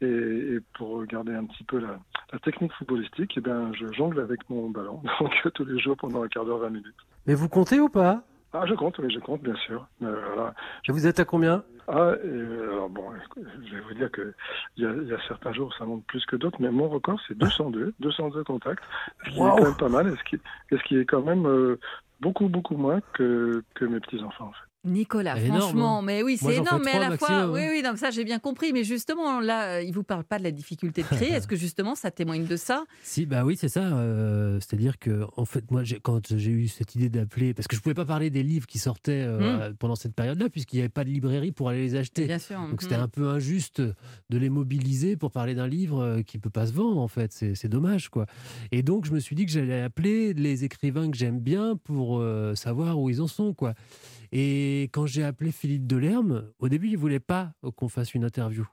[0.00, 1.98] Et, et pour garder un petit peu la,
[2.32, 6.22] la technique footballistique, eh bien, je jongle avec mon ballon, donc tous les jours pendant
[6.22, 6.94] un quart d'heure, 20 minutes.
[7.26, 8.22] Mais vous comptez ou pas?
[8.52, 9.86] Ah, je compte, oui, je compte, bien sûr.
[10.02, 10.54] Euh, voilà.
[10.88, 11.62] Et vous êtes à combien?
[11.88, 12.28] Ah, et,
[12.62, 13.04] alors bon,
[13.36, 14.34] je vais vous dire que
[14.76, 16.88] il y, a, il y a certains jours ça monte plus que d'autres, mais mon
[16.88, 18.82] record c'est 202, 202 contacts,
[19.24, 19.46] ce qui Wow.
[19.46, 21.78] est quand même pas mal, et ce qui, et ce qui est quand même euh,
[22.20, 24.46] beaucoup beaucoup moins que, que mes petits enfants.
[24.46, 24.65] En fait.
[24.86, 26.02] Nicolas, franchement, hein.
[26.02, 27.68] mais oui, c'est énorme, mais à la fois, oui, hein.
[27.72, 30.44] oui, non, ça j'ai bien compris, mais justement, là, euh, il vous parle pas de
[30.44, 31.30] la difficulté de créer.
[31.32, 32.84] Est-ce que justement, ça témoigne de ça?
[33.02, 33.82] Si, bah oui, c'est ça.
[33.84, 37.80] euh, C'est-à-dire que, en fait, moi, quand j'ai eu cette idée d'appeler, parce que je
[37.82, 41.04] pouvais pas parler des livres qui sortaient euh, pendant cette période-là, puisqu'il n'y avait pas
[41.04, 42.24] de librairie pour aller les acheter.
[42.24, 42.28] Hmm.
[42.28, 42.60] Bien sûr.
[42.60, 43.02] Donc c'était Mhm.
[43.02, 47.00] un peu injuste de les mobiliser pour parler d'un livre qui peut pas se vendre,
[47.00, 47.32] en fait.
[47.32, 48.26] C'est c'est dommage, quoi.
[48.72, 52.18] Et donc, je me suis dit que j'allais appeler les écrivains que j'aime bien pour
[52.20, 53.74] euh, savoir où ils en sont, quoi.
[54.32, 58.66] Et quand j'ai appelé Philippe Delerme, au début, il voulait pas qu'on fasse une interview.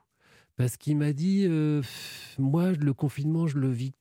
[0.56, 1.82] Parce qu'il m'a dit, euh,
[2.38, 3.94] moi, le confinement, je le vis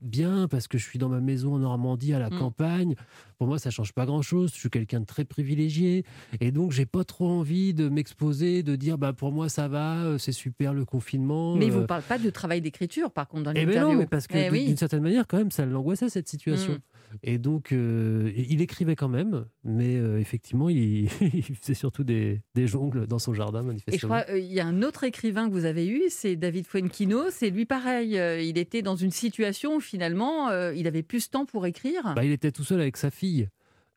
[0.00, 2.38] bien parce que je suis dans ma maison en Normandie à la Mm.
[2.38, 2.94] campagne.
[3.38, 4.52] Pour moi, ça change pas grand-chose.
[4.54, 6.04] Je suis quelqu'un de très privilégié
[6.40, 10.04] et donc j'ai pas trop envie de m'exposer, de dire bah pour moi ça va,
[10.04, 11.54] euh, c'est super le confinement.
[11.56, 13.92] Mais il euh, vous parle pas de travail d'écriture, par contre, dans eh ben l'interview.
[13.92, 14.66] non, mais parce que Eh d'une oui.
[14.66, 16.74] d'une certaine manière, quand même, ça l'angoissait cette situation.
[16.74, 16.78] Mm.
[17.22, 22.42] Et donc, euh, il écrivait quand même, mais euh, effectivement, il, il faisait surtout des,
[22.54, 24.20] des jongles dans son jardin, Et je manifestement.
[24.22, 27.30] crois, il y a un autre écrivain que vous avez eu, c'est David Fuenquino.
[27.30, 28.18] C'est lui pareil.
[28.46, 32.14] il était dans une situation où finalement, euh, il avait plus de temps pour écrire.
[32.14, 33.48] Bah, il était tout seul avec sa fille.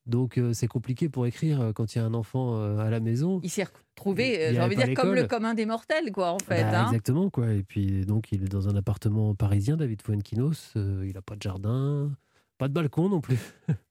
[0.09, 2.89] Donc, euh, c'est compliqué pour écrire euh, quand il y a un enfant euh, à
[2.89, 3.39] la maison.
[3.43, 6.63] Il s'est retrouvé, j'ai envie de dire, comme le commun des mortels, quoi, en fait.
[6.63, 6.85] Bah, hein.
[6.87, 7.53] Exactement, quoi.
[7.53, 10.73] Et puis, donc, il est dans un appartement parisien, David Fuenquinos.
[10.75, 12.11] il n'a pas de jardin,
[12.57, 13.39] pas de balcon non plus.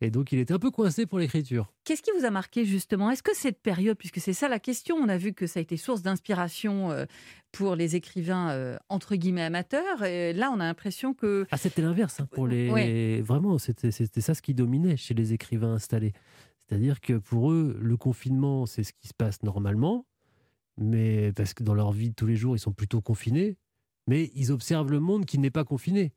[0.00, 1.72] Et donc, il était un peu coincé pour l'écriture.
[1.84, 3.10] Qu'est-ce qui vous a marqué justement?
[3.10, 5.62] Est-ce que cette période, puisque c'est ça la question, on a vu que ça a
[5.62, 7.04] été source d'inspiration euh,
[7.52, 11.46] pour les écrivains euh, entre guillemets amateurs, et là on a l'impression que...
[11.50, 12.70] Ah, c'était l'inverse hein, pour les.
[12.70, 13.20] Ouais.
[13.20, 16.12] Vraiment, c'était ça ce qui dominait chez les écrivains installés.
[16.58, 20.06] C'est-à-dire que pour eux, le confinement, c'est ce qui se passe normalement,
[20.78, 23.56] mais parce que dans leur vie de tous les jours, ils sont plutôt confinés,
[24.06, 26.12] mais ils observent le monde qui n'est pas confiné.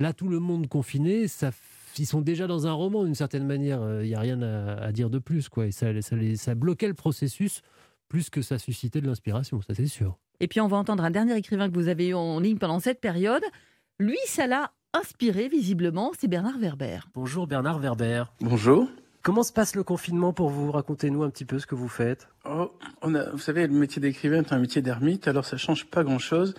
[0.00, 1.52] Là, tout le monde confiné, ça,
[1.98, 3.80] ils sont déjà dans un roman d'une certaine manière.
[4.02, 5.66] Il n'y a rien à, à dire de plus, quoi.
[5.66, 7.62] Et ça, ça, les- ça bloquait le processus
[8.08, 10.18] plus que ça suscitait de l'inspiration, ça c'est sûr.
[10.40, 12.78] Et puis on va entendre un dernier écrivain que vous avez eu en ligne pendant
[12.80, 13.42] cette période.
[13.98, 16.98] Lui, ça l'a inspiré visiblement, c'est Bernard Werber.
[17.14, 18.24] Bonjour Bernard Werber.
[18.40, 18.88] Bonjour.
[19.22, 20.72] Comment se passe le confinement pour vous?
[20.72, 22.26] Racontez-nous un petit peu ce que vous faites.
[22.44, 25.86] Oh, on a, vous savez, le métier d'écrivain est un métier d'ermite, alors ça change
[25.86, 26.54] pas grand-chose.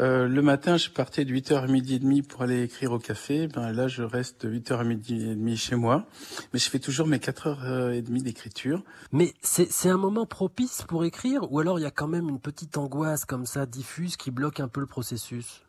[0.00, 2.98] Euh, le matin, je partais de 8h à midi et demi pour aller écrire au
[2.98, 3.46] café.
[3.46, 6.06] Ben là, je reste de 8h à midi et demi chez moi.
[6.52, 8.82] Mais je fais toujours mes 4h30 d'écriture.
[9.12, 12.28] Mais c'est c'est un moment propice pour écrire ou alors il y a quand même
[12.28, 15.62] une petite angoisse comme ça diffuse qui bloque un peu le processus?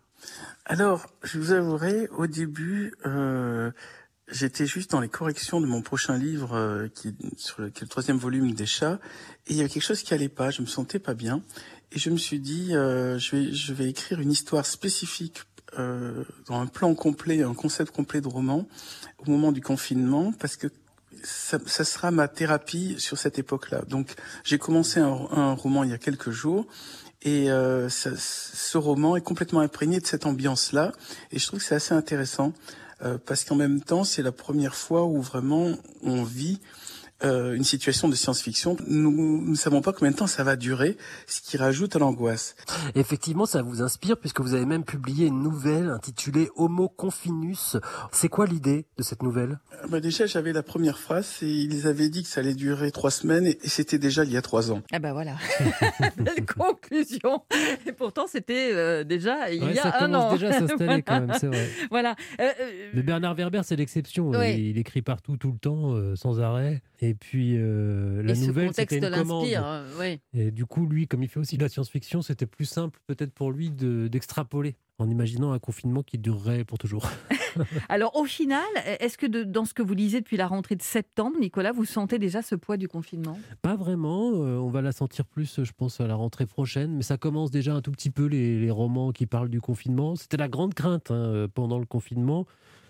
[0.66, 3.72] Alors, je vous avouerai, au début, euh,
[4.32, 7.84] j'étais juste dans les corrections de mon prochain livre, euh, qui, sur le, qui est
[7.84, 9.00] le troisième volume des chats,
[9.48, 11.42] et il y avait quelque chose qui allait pas, je me sentais pas bien,
[11.92, 15.42] et je me suis dit, euh, je vais, je vais écrire une histoire spécifique
[15.78, 18.68] euh, dans un plan complet, un concept complet de roman,
[19.20, 20.68] au moment du confinement, parce que
[21.24, 23.82] ça, ça sera ma thérapie sur cette époque-là.
[23.88, 24.14] Donc,
[24.44, 26.66] j'ai commencé un, un roman il y a quelques jours.
[27.22, 30.94] Et euh, ça- ce roman est complètement imprégné de cette ambiance-là.
[31.32, 32.54] Et je trouve que c'est assez intéressant
[33.26, 36.60] parce qu'en même temps, c'est la première fois où vraiment on vit
[37.24, 38.78] euh, une situation de science-fiction.
[38.88, 42.56] Nous ne savons pas combien de temps ça va durer, ce qui rajoute à l'angoisse.
[42.96, 47.78] Effectivement, ça vous inspire puisque vous avez même publié une nouvelle intitulée Homo Confinus.
[48.12, 49.60] C'est quoi l'idée de cette nouvelle?
[49.84, 52.92] Euh, bah déjà, j'avais la première phrase et ils avaient dit que ça allait durer
[52.92, 54.82] trois semaines et, c'était déjà il y a trois ans.
[54.92, 55.36] Ah ben voilà,
[56.18, 57.44] belle conclusion.
[57.86, 60.32] Et pourtant c'était euh, déjà il Ouais, y a ça un commence an.
[60.34, 61.70] déjà à s'installer quand même, c'est vrai.
[61.92, 62.16] Voilà.
[62.40, 64.30] Euh, euh, Mais Bernard Werber, c'est l'exception.
[64.30, 64.58] Ouais.
[64.60, 66.82] Il, il écrit partout, tout le temps, euh, sans arrêt.
[67.02, 69.42] Et puis, euh, la et nouvelle, c'était contexte une commande.
[69.44, 69.66] l'inspire.
[69.66, 70.20] euh, oui.
[70.34, 73.32] Et du coup, lui, comme il fait aussi de la science-fiction, c'était plus simple peut-être
[73.34, 77.10] pour lui de- d'extrapoler en imaginant un confinement qui durerait pour toujours.
[77.90, 78.66] Alors au final,
[79.00, 81.86] est-ce que de- dans ce que vous lisez depuis la rentrée de septembre, Nicolas, vous
[81.86, 83.40] sentez déjà ce poids du confinement?
[83.62, 87.04] Pas vraiment, euh, on va la sentir plus, je pense, à la rentrée prochaine, mais
[87.04, 90.16] ça commence déjà un tout petit peu les, les romans qui parlent du confinement.
[90.18, 92.46] C'était la grande crainte hein, euh, pendant le confinement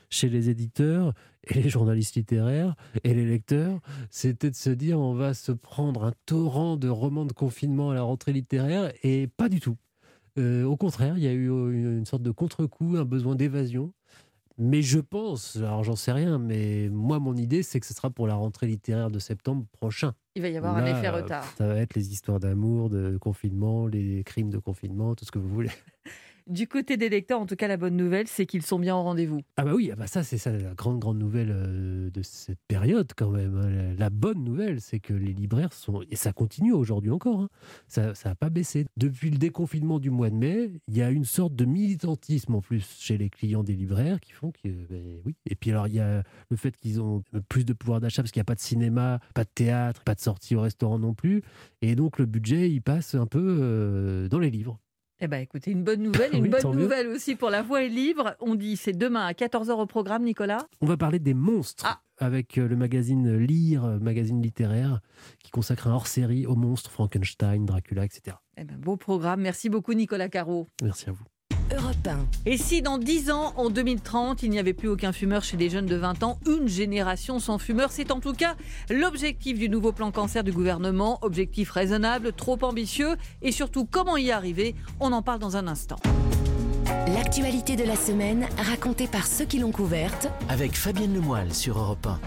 [0.10, 5.14] chez les éditeurs et les journalistes littéraires et les lecteurs, c'était de se dire on
[5.14, 9.50] va se prendre un torrent de romans de confinement à la rentrée littéraire et pas
[9.50, 9.78] du tout.
[10.38, 13.94] Euh, au contraire, il y a eu une, une sorte de contre-coup, un besoin d'évasion.
[14.62, 18.10] Mais je pense, alors j'en sais rien, mais moi, mon idée, c'est que ce sera
[18.10, 20.14] pour la rentrée littéraire de septembre prochain.
[20.36, 21.46] Il va y avoir un effet retard.
[21.58, 25.40] Ça va être les histoires d'amour, de confinement, les crimes de confinement, tout ce que
[25.40, 25.72] vous voulez.
[26.50, 29.04] Du côté des lecteurs, en tout cas, la bonne nouvelle, c'est qu'ils sont bien au
[29.04, 29.42] rendez-vous.
[29.58, 32.58] Ah bah oui, ah bah ça c'est ça la grande grande nouvelle euh, de cette
[32.68, 33.56] période quand même.
[33.56, 33.94] hein.
[34.00, 37.42] La, bonne nouvelle, c'est que les libraires sont et ça continue aujourd'hui encore.
[37.42, 37.50] hein.
[37.88, 40.72] Ça ça a pas baissé depuis le déconfinement du mois de mai.
[40.88, 44.32] Il y a une sorte de militantisme en plus chez les clients des libraires qui
[44.32, 45.36] font que ben oui.
[45.46, 48.32] Et puis alors il y a le fait qu'ils ont plus de pouvoir d'achat parce
[48.32, 51.14] qu'il n'y a pas de cinéma, pas de théâtre, pas de sortie au restaurant non
[51.14, 51.44] plus.
[51.84, 54.80] Et donc le budget il passe un peu euh, dans les livres.
[55.22, 56.84] Eh ben, écoutez, une bonne nouvelle, une Oui, bonne mieux.
[56.84, 58.36] nouvelle aussi pour la voix et le livre.
[58.40, 60.66] On dit c'est demain à 14h au programme, Nicolas.
[60.82, 61.86] On va parler des monstres
[62.18, 65.00] avec euh, le magazine Lire, euh, magazine littéraire,
[65.44, 68.38] qui consacre un hors-série aux monstres, Frankenstein, Dracula, etc.
[68.58, 69.42] Eh ben, beau programme.
[69.42, 70.68] Merci beaucoup, Nicolas Caro.
[70.82, 71.24] Merci à vous.
[71.76, 72.26] Europe 1.
[72.46, 75.70] Et si dans 10 ans, en 2030, il n'y avait plus aucun fumeur chez les
[75.70, 78.56] jeunes de 20 ans, une génération sans fumeur, c'est en tout cas
[78.90, 81.20] l'objectif du nouveau plan cancer du gouvernement.
[81.22, 85.98] Objectif raisonnable, trop ambitieux et surtout comment y arriver, on en parle dans un instant.
[87.08, 90.30] L'actualité de la semaine racontée par ceux qui l'ont couverte.
[90.48, 92.20] Avec Fabienne Lemoyle sur Europe 1.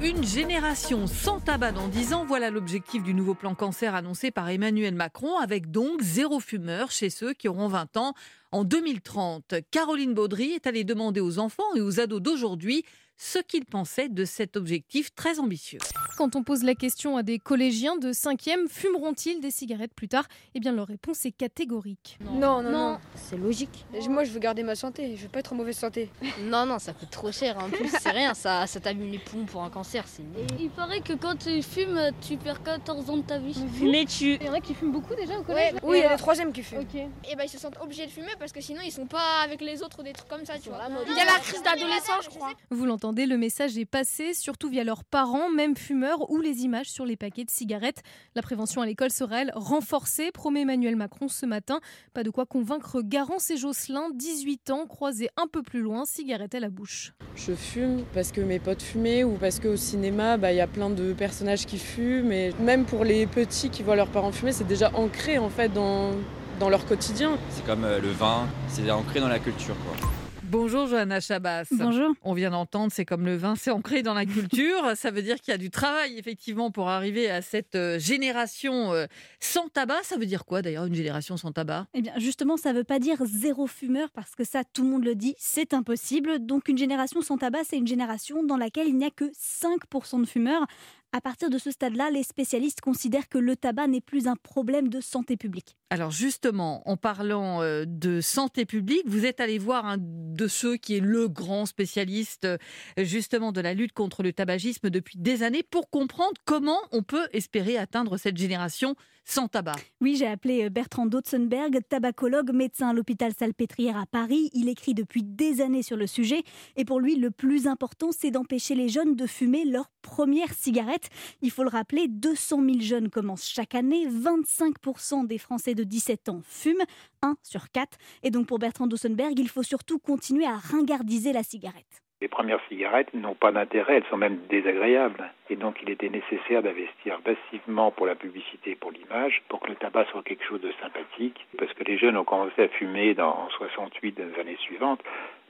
[0.00, 4.48] Une génération sans tabac dans 10 ans, voilà l'objectif du nouveau plan cancer annoncé par
[4.48, 8.14] Emmanuel Macron, avec donc zéro fumeur chez ceux qui auront 20 ans
[8.52, 9.56] en 2030.
[9.72, 12.84] Caroline Baudry est allée demander aux enfants et aux ados d'aujourd'hui
[13.18, 15.80] ce qu'ils pensaient de cet objectif très ambitieux.
[16.16, 20.24] Quand on pose la question à des collégiens de 5e, fumeront-ils des cigarettes plus tard?
[20.54, 22.18] Eh bien, leur réponse est catégorique.
[22.20, 22.98] Non, non, non.
[23.14, 23.84] C'est logique.
[24.08, 25.16] Moi, je veux garder ma santé.
[25.16, 26.10] Je veux pas être en mauvaise santé.
[26.40, 27.58] Non, non, ça coûte trop cher.
[27.58, 30.04] En plus, c'est rien, ça, ça t'abîme les poumons pour un cancer.
[30.06, 30.22] C'est
[30.58, 33.54] Il paraît que quand tu fumes, tu perds 14 ans de ta vie.
[33.74, 34.34] Fumer, tu.
[34.36, 36.12] Il y en a qui fument beaucoup déjà au Ouais, collège oui, il y a
[36.12, 36.80] les troisièmes qui fument.
[36.82, 36.94] Ok.
[36.94, 39.60] Et ben ils se sentent obligés de fumer parce que sinon ils sont pas avec
[39.60, 40.80] les autres ou des trucs comme ça, tu vois.
[41.08, 42.52] Il y a la crise d'adolescence, je crois.
[42.70, 46.90] Vous l'entendez, le message est passé, surtout via leurs parents, même fumeurs, ou les images
[46.90, 48.02] sur les paquets de cigarettes.
[48.34, 51.80] La prévention à l'école sera, elle, renforcée, promet Emmanuel Macron ce matin.
[52.14, 56.54] Pas de quoi convaincre Garance et Jocelyn, 18 ans, croisés un peu plus loin, cigarette
[56.54, 57.12] à la bouche.
[57.34, 60.66] Je fume parce que mes potes fumaient ou parce qu'au cinéma, bah, il y a
[60.66, 62.32] plein de personnages qui fument.
[62.32, 65.72] Et même pour les petits qui voient leurs parents fumer, c'est déjà ancré en fait
[65.72, 66.12] dans,
[66.60, 67.38] dans leur quotidien.
[67.50, 69.76] C'est comme euh, le vin, c'est ancré dans la culture.
[69.84, 70.08] Quoi.
[70.50, 71.66] Bonjour Johanna Chabas.
[71.72, 72.14] Bonjour.
[72.22, 74.92] On vient d'entendre, c'est comme le vin, c'est ancré dans la culture.
[74.96, 78.94] Ça veut dire qu'il y a du travail effectivement pour arriver à cette euh, génération
[78.94, 79.04] euh,
[79.40, 80.02] sans tabac.
[80.04, 81.86] Ça veut dire quoi d'ailleurs une génération sans tabac?
[81.92, 84.88] Eh bien, justement, ça ne veut pas dire zéro fumeur, parce que ça, tout le
[84.88, 86.38] monde le dit, c'est impossible.
[86.38, 90.22] Donc, une génération sans tabac, c'est une génération dans laquelle il n'y a que 5%
[90.22, 90.66] de fumeurs.
[91.12, 94.88] À partir de ce stade-là, les spécialistes considèrent que le tabac n'est plus un problème
[94.88, 95.78] de santé publique.
[95.88, 100.76] Alors justement, en parlant euh, de santé publique, vous êtes allé voir un de ceux
[100.76, 102.58] qui est le grand spécialiste euh,
[102.98, 107.26] justement de la lutte contre le tabagisme depuis des années pour comprendre comment on peut
[107.32, 108.94] espérer atteindre cette génération
[109.28, 109.76] sans tabac.
[110.00, 114.50] Oui, j'ai appelé euh, Bertrand Dotzenberg, tabacologue, médecin à l'hôpital Salpêtrière à Paris.
[114.54, 116.42] Il écrit depuis des années sur le sujet.
[116.76, 121.10] Et pour lui, le plus important, c'est d'empêcher les jeunes de fumer leur première cigarette.
[121.42, 124.06] Il faut le rappeler, 200 000 jeunes commencent chaque année.
[124.08, 126.84] 25% des Français de 17 ans fument,
[127.22, 127.98] 1 sur 4.
[128.22, 132.02] Et donc pour Bertrand Dotzenberg, il faut surtout continuer à ringardiser la cigarette.
[132.20, 135.32] Les premières cigarettes n'ont pas d'intérêt, elles sont même désagréables.
[135.50, 139.76] Et donc il était nécessaire d'investir massivement pour la publicité pour l'image, pour que le
[139.76, 141.46] tabac soit quelque chose de sympathique.
[141.58, 145.00] Parce que les jeunes ont commencé à fumer dans, en 68, dans années suivantes,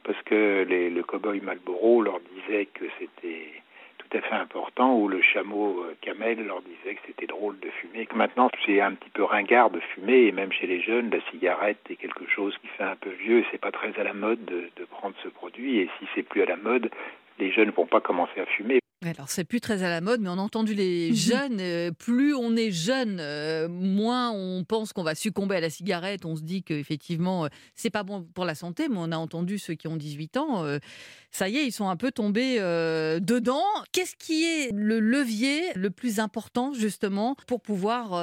[0.04, 3.50] parce que le cow-boy Marlboro leur disait que c'était
[4.08, 7.68] tout à fait important, ou le chameau euh, Camel leur disait que c'était drôle de
[7.70, 8.06] fumer.
[8.06, 11.20] Que maintenant, c'est un petit peu ringard de fumer, et même chez les jeunes, la
[11.30, 14.14] cigarette est quelque chose qui fait un peu vieux, et c'est pas très à la
[14.14, 16.90] mode de, de prendre ce produit, et si c'est plus à la mode,
[17.38, 18.80] les jeunes vont pas commencer à fumer.
[19.04, 21.60] Alors c'est plus très à la mode, mais on a entendu les jeunes.
[21.60, 26.24] euh, plus on est jeune, euh, moins on pense qu'on va succomber à la cigarette.
[26.24, 28.88] On se dit qu'effectivement, euh, c'est pas bon pour la santé.
[28.88, 30.64] Mais on a entendu ceux qui ont 18 ans.
[30.64, 30.80] euh,
[31.30, 33.62] ça y est, ils sont un peu tombés dedans.
[33.92, 38.14] Qu'est-ce qui est le levier le plus important justement pour pouvoir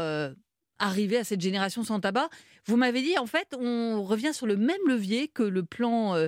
[0.80, 2.30] arriver à cette génération sans tabac?
[2.66, 6.28] Vous m'avez dit en fait, on revient sur le même levier que le plan euh,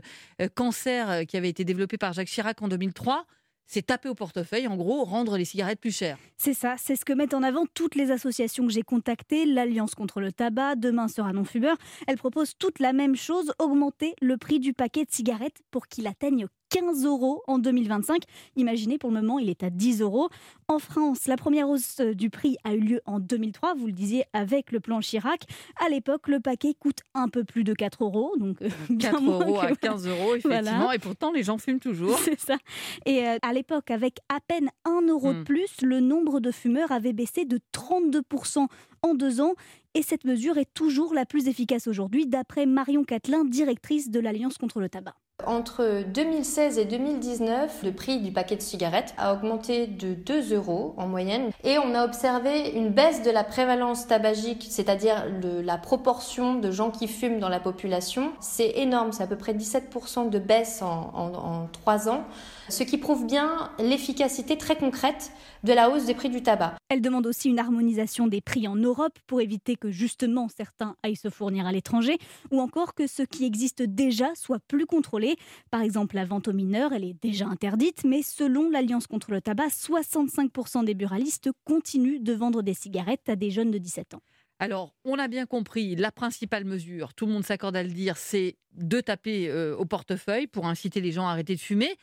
[0.54, 3.26] cancer qui avait été développé par Jacques Chirac en 2003
[3.68, 6.18] c'est taper au portefeuille, en gros, rendre les cigarettes plus chères.
[6.38, 9.46] C'est ça, c'est ce que mettent en avant toutes les associations que j'ai contactées.
[9.46, 11.78] L'Alliance contre le tabac, Demain sera non-fumeur.
[12.08, 16.08] Elle propose toute la même chose, augmenter le prix du paquet de cigarettes pour qu'il
[16.08, 18.24] atteigne 15 euros en 2025.
[18.56, 20.30] Imaginez, pour le moment, il est à 10 euros.
[20.68, 24.26] En France, la première hausse du prix a eu lieu en 2003, vous le disiez,
[24.34, 25.44] avec le plan Chirac.
[25.86, 28.34] À l'époque, le paquet coûte un peu plus de 4 euros.
[28.38, 30.62] Donc, euh, bien 4 moins euros à que- 15 euros, effectivement.
[30.78, 30.96] Voilà.
[30.96, 32.18] Et pourtant, les gens fument toujours.
[32.20, 32.58] C'est ça.
[33.06, 35.44] Et euh, à l'époque, avec à peine 1 euro de Hmm.
[35.44, 38.68] plus, le nombre de fumeurs avait baissé de 32%
[39.04, 39.54] en deux ans.
[39.94, 44.58] Et cette mesure est toujours la plus efficace aujourd'hui, d'après Marion Catelin, directrice de l'Alliance
[44.58, 45.16] contre le tabac.
[45.46, 50.96] Entre 2016 et 2019, le prix du paquet de cigarettes a augmenté de 2 euros
[50.98, 55.26] en moyenne et on a observé une baisse de la prévalence tabagique, c'est-à-dire
[55.64, 58.32] la proportion de gens qui fument dans la population.
[58.40, 62.24] C'est énorme, c'est à peu près 17% de baisse en, en, en 3 ans,
[62.70, 65.32] ce qui prouve bien l'efficacité très concrète
[65.64, 66.76] de la hausse des prix du tabac.
[66.90, 71.16] Elle demande aussi une harmonisation des prix en Europe pour éviter que justement certains aillent
[71.16, 72.18] se fournir à l'étranger
[72.52, 75.36] ou encore que ce qui existe déjà soit plus contrôlé.
[75.72, 79.42] Par exemple, la vente aux mineurs, elle est déjà interdite, mais selon l'Alliance contre le
[79.42, 84.22] tabac, 65% des buralistes continuent de vendre des cigarettes à des jeunes de 17 ans.
[84.60, 88.18] Alors, on a bien compris, la principale mesure, tout le monde s'accorde à le dire,
[88.18, 91.96] c'est de taper euh, au portefeuille pour inciter les gens à arrêter de fumer.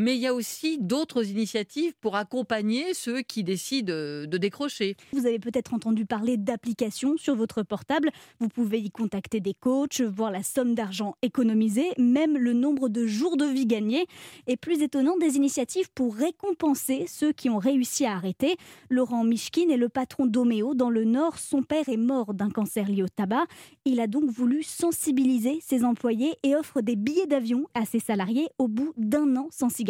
[0.00, 4.96] Mais il y a aussi d'autres initiatives pour accompagner ceux qui décident euh, de décrocher.
[5.12, 8.10] Vous avez peut-être entendu parler d'applications sur votre portable.
[8.38, 13.08] Vous pouvez y contacter des coachs, voir la somme d'argent économisée, même le nombre de
[13.08, 14.06] jours de vie gagnés.
[14.46, 18.54] Et plus étonnant, des initiatives pour récompenser ceux qui ont réussi à arrêter.
[18.90, 21.40] Laurent Mishkin est le patron d'Oméo dans le Nord.
[21.40, 23.46] Son père est mort d'un cancer lié au tabac.
[23.84, 28.46] Il a donc voulu sensibiliser ses employés et offre des billets d'avion à ses salariés
[28.58, 29.87] au bout d'un an sans cigarette.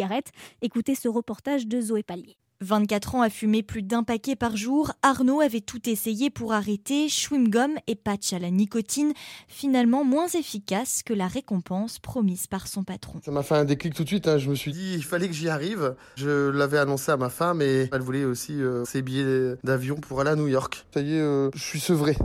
[0.61, 2.37] Écoutez ce reportage de Zoé Pallier.
[2.61, 7.07] 24 ans à fumer plus d'un paquet par jour, Arnaud avait tout essayé pour arrêter,
[7.07, 9.13] chewing-gum et patch à la nicotine,
[9.47, 13.19] finalement moins efficace que la récompense promise par son patron.
[13.23, 14.27] Ça m'a fait un déclic tout de suite.
[14.27, 14.37] hein.
[14.37, 15.95] Je me suis dit, il fallait que j'y arrive.
[16.17, 20.19] Je l'avais annoncé à ma femme et elle voulait aussi euh, ses billets d'avion pour
[20.19, 20.85] aller à New York.
[20.93, 22.17] Ça y est, euh, je suis sevré.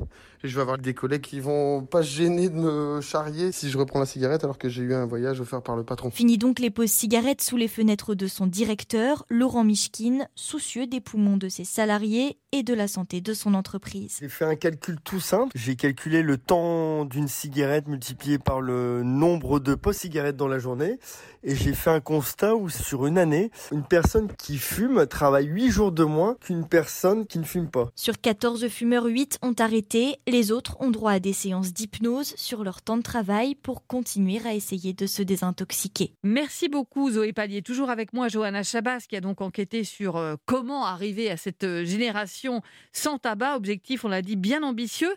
[0.44, 3.70] Et je vais avoir des collègues qui vont pas se gêner de me charrier si
[3.70, 6.10] je reprends la cigarette alors que j'ai eu un voyage offert par le patron.
[6.10, 11.00] Fini donc les pauses cigarettes sous les fenêtres de son directeur, Laurent Mishkin, soucieux des
[11.00, 14.18] poumons de ses salariés et de la santé de son entreprise.
[14.20, 15.50] J'ai fait un calcul tout simple.
[15.54, 20.58] J'ai calculé le temps d'une cigarette multiplié par le nombre de post cigarettes dans la
[20.58, 20.98] journée.
[21.42, 25.70] Et j'ai fait un constat où sur une année, une personne qui fume travaille 8
[25.70, 27.90] jours de moins qu'une personne qui ne fume pas.
[27.96, 30.16] Sur 14 fumeurs, 8 ont arrêté.
[30.34, 34.40] Les autres ont droit à des séances d'hypnose sur leur temps de travail pour continuer
[34.44, 36.12] à essayer de se désintoxiquer.
[36.24, 37.62] Merci beaucoup Zoé Pallier.
[37.62, 41.62] Toujours avec moi Johanna Chabas qui a donc enquêté sur euh, comment arriver à cette
[41.62, 42.62] euh, génération
[42.92, 43.54] sans tabac.
[43.54, 45.14] Objectif, on l'a dit, bien ambitieux.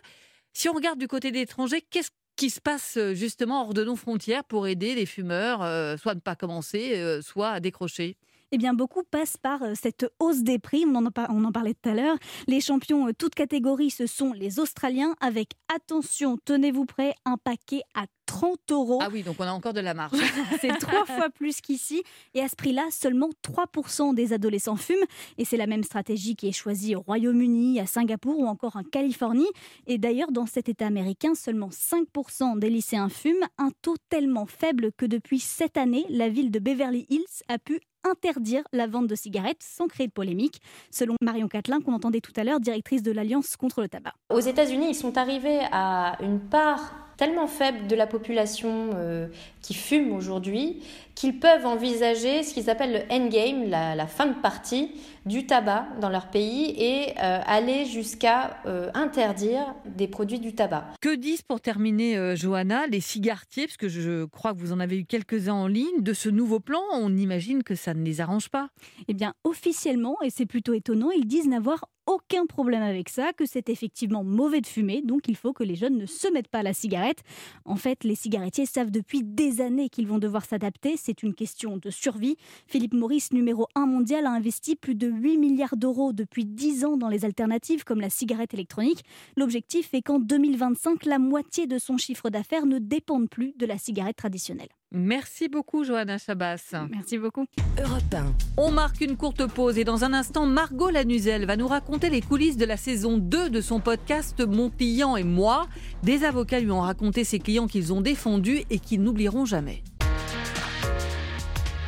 [0.52, 3.82] Si on regarde du côté des étrangers, qu'est-ce qui se passe euh, justement hors de
[3.82, 5.58] nos frontières pour aider les fumeurs,
[5.98, 8.16] soit à ne pas commencer, soit à décrocher?
[8.50, 10.84] Eh bien, beaucoup passent par euh, cette hausse des prix.
[10.86, 12.16] On en, a on en parlait tout à l'heure.
[12.46, 17.82] Les champions, euh, toutes catégories, ce sont les Australiens avec, attention, tenez-vous prêts, un paquet
[17.94, 18.06] à
[18.38, 19.00] 30 euros.
[19.02, 20.16] Ah oui, donc on a encore de la marge.
[20.60, 22.04] C'est trois fois plus qu'ici.
[22.34, 25.04] Et à ce prix-là, seulement 3% des adolescents fument.
[25.38, 28.84] Et c'est la même stratégie qui est choisie au Royaume-Uni, à Singapour ou encore en
[28.84, 29.48] Californie.
[29.88, 33.44] Et d'ailleurs, dans cet État américain, seulement 5% des lycéens fument.
[33.58, 37.80] Un taux tellement faible que depuis cette année, la ville de Beverly Hills a pu
[38.04, 40.62] interdire la vente de cigarettes sans créer de polémique,
[40.92, 44.14] selon Marion Catelin, qu'on entendait tout à l'heure, directrice de l'Alliance contre le tabac.
[44.30, 49.26] Aux États-Unis, ils sont arrivés à une part tellement faible de la population euh,
[49.60, 50.80] qui fume aujourd'hui
[51.18, 54.92] qu'ils peuvent envisager ce qu'ils appellent le endgame, la, la fin de partie
[55.26, 60.86] du tabac dans leur pays et euh, aller jusqu'à euh, interdire des produits du tabac.
[61.00, 64.78] Que disent pour terminer, euh, Johanna, les cigarettiers, parce que je crois que vous en
[64.78, 68.20] avez eu quelques-uns en ligne, de ce nouveau plan On imagine que ça ne les
[68.20, 68.68] arrange pas.
[69.08, 73.44] Eh bien, officiellement, et c'est plutôt étonnant, ils disent n'avoir aucun problème avec ça, que
[73.44, 76.60] c'est effectivement mauvais de fumer, donc il faut que les jeunes ne se mettent pas
[76.60, 77.22] à la cigarette.
[77.66, 81.78] En fait, les cigarettiers savent depuis des années qu'ils vont devoir s'adapter, c'est une question
[81.78, 82.36] de survie.
[82.66, 86.96] Philippe Maurice, numéro 1 mondial, a investi plus de 8 milliards d'euros depuis 10 ans
[86.98, 89.06] dans les alternatives comme la cigarette électronique.
[89.34, 93.78] L'objectif est qu'en 2025, la moitié de son chiffre d'affaires ne dépende plus de la
[93.78, 94.68] cigarette traditionnelle.
[94.90, 96.74] Merci beaucoup, Johanna Chabas.
[96.90, 97.46] Merci beaucoup.
[97.78, 98.34] Europe 1.
[98.58, 102.20] On marque une courte pause et dans un instant, Margot Lanuzel va nous raconter les
[102.20, 105.68] coulisses de la saison 2 de son podcast Mon client et moi.
[106.02, 109.82] Des avocats lui ont raconté ses clients qu'ils ont défendus et qu'ils n'oublieront jamais.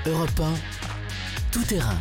[0.06, 0.54] Europe 1,
[1.52, 1.98] tout terrain.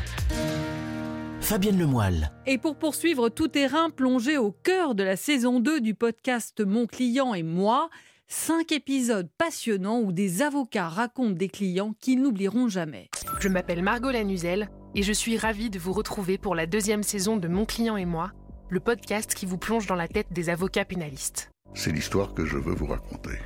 [1.42, 2.32] Fabienne Lemoyle.
[2.46, 6.88] Et pour poursuivre tout terrain plongé au cœur de la saison 2 du podcast Mon
[6.88, 7.90] client et moi,
[8.32, 13.10] Cinq épisodes passionnants où des avocats racontent des clients qu'ils n'oublieront jamais.
[13.40, 17.36] Je m'appelle Margot Lanuzel et je suis ravie de vous retrouver pour la deuxième saison
[17.36, 18.32] de Mon client et moi,
[18.70, 21.50] le podcast qui vous plonge dans la tête des avocats pénalistes.
[21.74, 23.40] C'est l'histoire que je veux vous raconter.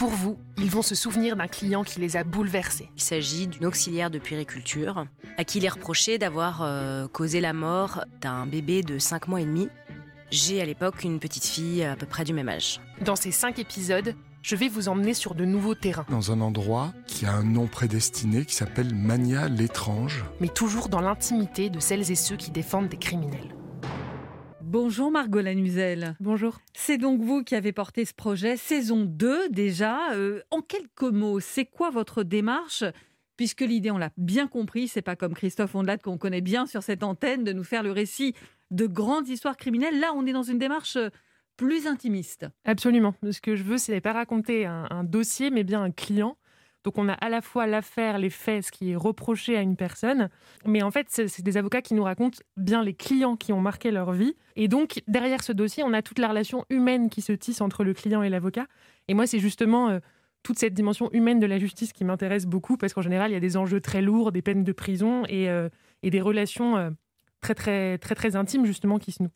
[0.00, 2.88] Pour vous, ils vont se souvenir d'un client qui les a bouleversés.
[2.96, 5.04] Il s'agit d'une auxiliaire de puériculture
[5.36, 9.42] à qui il est reproché d'avoir euh, causé la mort d'un bébé de 5 mois
[9.42, 9.68] et demi
[10.30, 12.80] j'ai à l'époque une petite fille à peu près du même âge.
[13.02, 16.06] Dans ces cinq épisodes, je vais vous emmener sur de nouveaux terrains.
[16.08, 20.24] Dans un endroit qui a un nom prédestiné qui s'appelle Mania l'étrange.
[20.40, 23.54] Mais toujours dans l'intimité de celles et ceux qui défendent des criminels.
[24.72, 26.14] Bonjour Margot Lanuzel.
[26.20, 26.60] Bonjour.
[26.74, 30.12] C'est donc vous qui avez porté ce projet, saison 2 déjà.
[30.12, 32.84] Euh, en quelques mots, c'est quoi votre démarche?
[33.36, 36.84] Puisque l'idée, on l'a bien compris, c'est pas comme Christophe Ondelat qu'on connaît bien sur
[36.84, 38.36] cette antenne de nous faire le récit
[38.70, 39.98] de grandes histoires criminelles.
[39.98, 41.08] Là, on est dans une démarche euh,
[41.56, 42.46] plus intimiste.
[42.64, 43.16] Absolument.
[43.28, 46.36] Ce que je veux, c'est pas raconter un, dossier, mais bien un client.
[46.84, 49.76] Donc on a à la fois l'affaire, les faits, ce qui est reproché à une
[49.76, 50.30] personne,
[50.64, 53.90] mais en fait c'est des avocats qui nous racontent bien les clients qui ont marqué
[53.90, 54.34] leur vie.
[54.56, 57.84] Et donc derrière ce dossier, on a toute la relation humaine qui se tisse entre
[57.84, 58.66] le client et l'avocat.
[59.08, 59.98] Et moi c'est justement euh,
[60.42, 63.36] toute cette dimension humaine de la justice qui m'intéresse beaucoup, parce qu'en général il y
[63.36, 65.68] a des enjeux très lourds, des peines de prison et, euh,
[66.02, 66.96] des relations
[67.42, 69.30] très très très très intime justement qui se noue.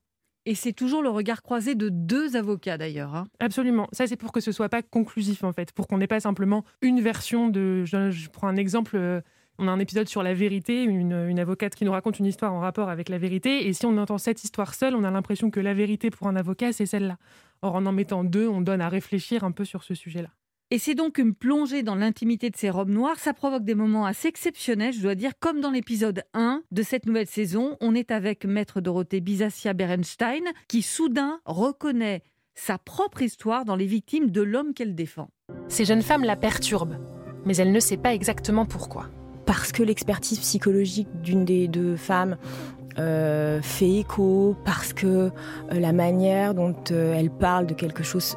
[0.47, 3.15] Et c'est toujours le regard croisé de deux avocats d'ailleurs.
[3.15, 3.27] Hein.
[3.41, 3.89] Absolument.
[3.93, 6.65] Ça, c'est pour que ce soit pas conclusif en fait, pour qu'on n'ait pas simplement
[6.83, 7.85] une version de.
[7.85, 8.97] Je, prends un exemple.
[8.97, 9.21] Euh,
[9.59, 12.53] on a un épisode sur la vérité, une, une, avocate qui nous raconte une histoire
[12.53, 13.69] en rapport avec la vérité.
[13.69, 16.35] Et si on entend cette histoire seule, on a l'impression que la vérité pour un
[16.35, 17.19] avocat, c'est celle-là.
[17.63, 20.31] Or, en en mettant deux, on donne à réfléchir un peu sur ce sujet-là.
[20.71, 23.19] Et c'est donc une plongée dans l'intimité de ces robes noires.
[23.19, 27.07] Ça provoque des moments assez exceptionnels, je dois dire, comme dans l'épisode 1 de cette
[27.07, 27.77] nouvelle saison.
[27.81, 32.23] On est avec Maître Dorothée Bizassia Berenstein, qui soudain reconnaît
[32.55, 35.29] sa propre histoire dans les victimes de l'homme qu'elle défend.
[35.69, 36.99] Ces jeunes femmes la perturbent,
[37.45, 39.11] mais elle ne sait pas exactement pourquoi.
[39.45, 42.39] Parce que l'expertise psychologique d'une des deux femmes
[42.99, 45.31] euh, fait écho, parce que euh,
[45.73, 48.37] la manière dont euh, elle parle de quelque chose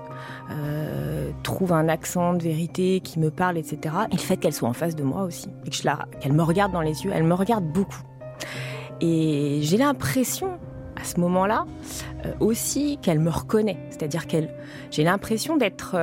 [1.44, 3.96] trouve un accent de vérité qui me parle, etc.
[4.12, 6.82] Et le fait qu'elle soit en face de moi aussi, et qu'elle me regarde dans
[6.82, 8.02] les yeux, elle me regarde beaucoup.
[9.02, 10.58] Et j'ai l'impression,
[10.96, 11.66] à ce moment-là,
[12.40, 13.78] aussi qu'elle me reconnaît.
[13.90, 14.56] C'est-à-dire qu'elle,
[14.90, 15.96] j'ai l'impression d'être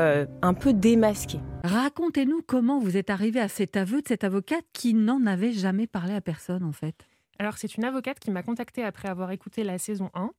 [0.43, 1.41] un peu démasquée.
[1.65, 5.87] Racontez-nous comment vous êtes arrivé à cet aveu de cette avocate qui n'en avait jamais
[5.87, 7.07] parlé à personne, en fait.
[7.39, 10.31] Alors, c'est une avocate qui m'a contactée après avoir écouté la saison 1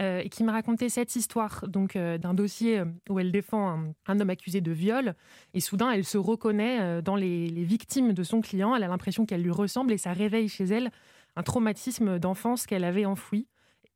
[0.00, 3.92] euh, et qui m'a raconté cette histoire donc euh, d'un dossier euh, où elle défend
[4.06, 5.14] un, homme accusé de viol
[5.52, 8.74] et soudain elle se reconnaît dans les, victimes de son client.
[8.74, 10.90] Elle a l'impression qu'elle lui ressemble et ça réveille chez elle
[11.36, 13.46] un traumatisme d'enfance qu'elle avait enfoui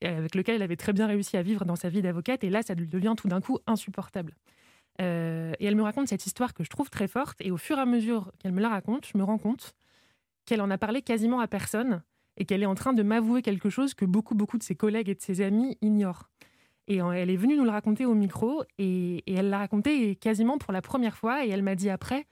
[0.03, 2.63] avec lequel elle avait très bien réussi à vivre dans sa vie d'avocate et là
[2.63, 4.35] ça lui devient tout d'un coup insupportable.
[4.99, 7.81] et elle me raconte cette histoire que je trouve très forte et au fur et
[7.81, 9.75] à mesure qu'elle me la raconte, je me rends compte
[10.45, 12.03] qu'elle en a parlé quasiment à personne
[12.37, 15.09] et qu'elle est en train de m'avouer quelque chose que beaucoup, beaucoup de ses collègues
[15.09, 16.31] et de ses amis ignorent.
[16.87, 20.73] Et elle est venue nous le raconter au micro et, elle l'a raconté quasiment pour
[20.73, 22.27] la première fois et elle m'a dit après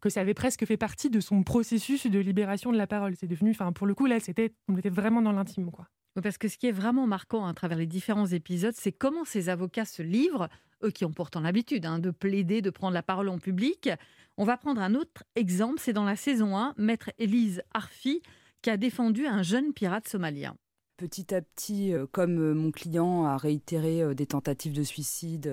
[0.00, 3.14] que ça avait presque fait partie de son processus de libération de la parole.
[3.16, 5.88] C'est devenu, enfin pour le coup là, c'était, on était vraiment dans l'intime quoi.
[6.22, 9.48] Parce que ce qui est vraiment marquant à travers les différents épisodes, c'est comment ces
[9.48, 10.48] avocats se livrent,
[10.84, 13.90] eux qui ont pourtant l'habitude hein, de plaider, de prendre la parole en public.
[14.36, 18.22] On va prendre un autre exemple, c'est dans la saison 1, Maître Élise Arfi
[18.64, 20.56] qui a défendu un jeune pirate somalien.
[20.96, 25.52] Petit à petit, euh, comme euh, mon client a réitéré euh, des tentatives de suicide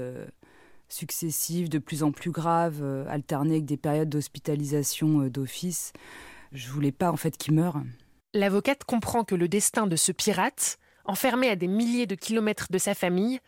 [0.87, 5.93] successives, de plus en plus graves, alternées avec des périodes d'hospitalisation d'office,
[6.51, 7.81] je voulais pas en fait qu'il meure.
[8.33, 12.77] L'avocate comprend que le destin de ce pirate, enfermé à des milliers de kilomètres de
[12.77, 13.39] sa famille,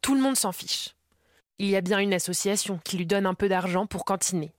[0.00, 0.94] tout le monde s'en fiche.
[1.58, 4.52] Il y a bien une association qui lui donne un peu d'argent pour cantiner.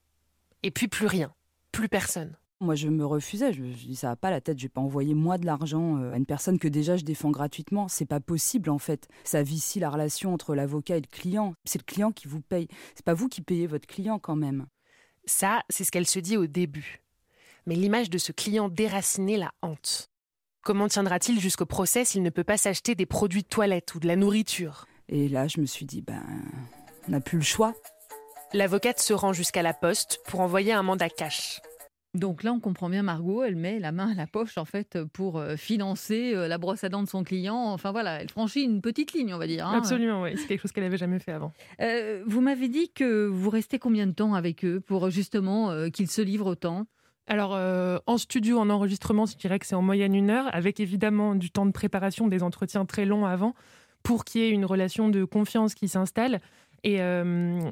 [0.62, 1.32] Et puis plus rien,
[1.72, 2.36] plus personne.
[2.64, 3.52] Moi, je me refusais.
[3.52, 4.58] Je, dis ça va pas la tête.
[4.58, 7.30] Je vais pas envoyer moi de l'argent euh, à une personne que déjà je défends
[7.30, 7.88] gratuitement.
[7.88, 9.06] C'est pas possible en fait.
[9.22, 11.54] Ça vicie la relation entre l'avocat et le client.
[11.64, 12.68] C'est le client qui vous paye.
[12.94, 14.66] C'est pas vous qui payez votre client quand même.
[15.26, 17.02] Ça, c'est ce qu'elle se dit au début.
[17.66, 20.10] Mais l'image de ce client déraciné la hante.
[20.62, 24.06] Comment tiendra-t-il jusqu'au procès s'il ne peut pas s'acheter des produits de toilette ou de
[24.06, 24.86] la nourriture?
[25.10, 26.22] Et là, je me suis dit, ben,
[27.06, 27.74] on n'a plus le choix.
[28.54, 31.60] L'avocate se rend jusqu'à la poste pour envoyer un mandat cash.
[32.14, 34.98] Donc là, on comprend bien Margot, elle met la main à la poche en fait
[35.12, 37.56] pour euh, financer euh, la brosse à dents de son client.
[37.56, 39.66] Enfin voilà, elle franchit une petite ligne, on va dire.
[39.66, 39.78] Hein.
[39.78, 40.30] Absolument, oui.
[40.36, 41.52] C'est quelque chose qu'elle n'avait jamais fait avant.
[41.80, 46.10] Euh, vous m'avez dit que vous restez combien de temps avec eux pour justement qu'ils
[46.10, 46.86] se livrent autant
[47.26, 47.58] alors,
[48.06, 51.50] en studio, en enregistrement, je dirais que c'est en moyenne une heure, avec évidemment du
[51.50, 53.54] temps de préparation, des entretiens très longs avant,
[54.02, 56.42] pour qu'il y ait une relation de confiance qui s'installe.
[56.84, 57.00] Et,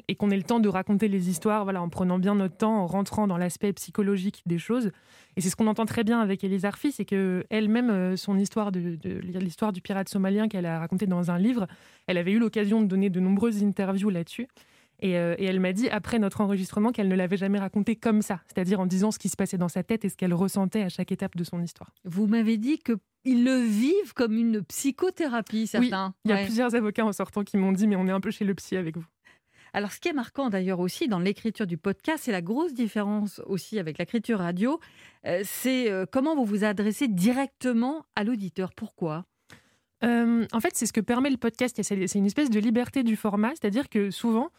[0.08, 2.82] et qu'on ait le temps de raconter les histoires voilà, en prenant bien notre temps,
[2.82, 4.90] en rentrant dans l'aspect psychologique des choses.
[5.36, 8.98] Et c'est ce qu'on entend très bien avec Elise Arfi, c'est qu'elle-même, son histoire de,
[9.38, 11.66] l'histoire du pirate somalien qu'elle a raconté dans un livre,
[12.06, 14.48] elle avait eu l'occasion de donner de nombreuses interviews là-dessus.
[15.02, 18.40] Euh, et, elle m'a dit, après notre enregistrement, qu'elle ne l'avait jamais raconté comme ça,
[18.46, 20.88] c'est-à-dire en disant ce qui se passait dans sa tête et ce qu'elle ressentait à
[20.88, 21.90] chaque étape de son histoire.
[22.04, 26.14] Vous m'avez dit qu'ils le vivent comme une psychothérapie, certains.
[26.24, 28.30] il y a plusieurs avocats en sortant qui m'ont dit, mais on est un peu
[28.30, 29.06] chez le psy avec vous.
[29.74, 33.40] Alors, ce qui est marquant d'ailleurs aussi dans l'écriture du podcast, c'est la grosse différence
[33.46, 34.78] aussi avec l'écriture radio,
[35.26, 38.72] euh, c'est euh, comment vous vous adressez directement à l'auditeur.
[38.74, 39.24] Pourquoi?
[40.04, 41.80] En fait, c'est ce que permet le podcast.
[41.80, 44.50] C'est une espèce de liberté du format, c'est-à-dire que souvent,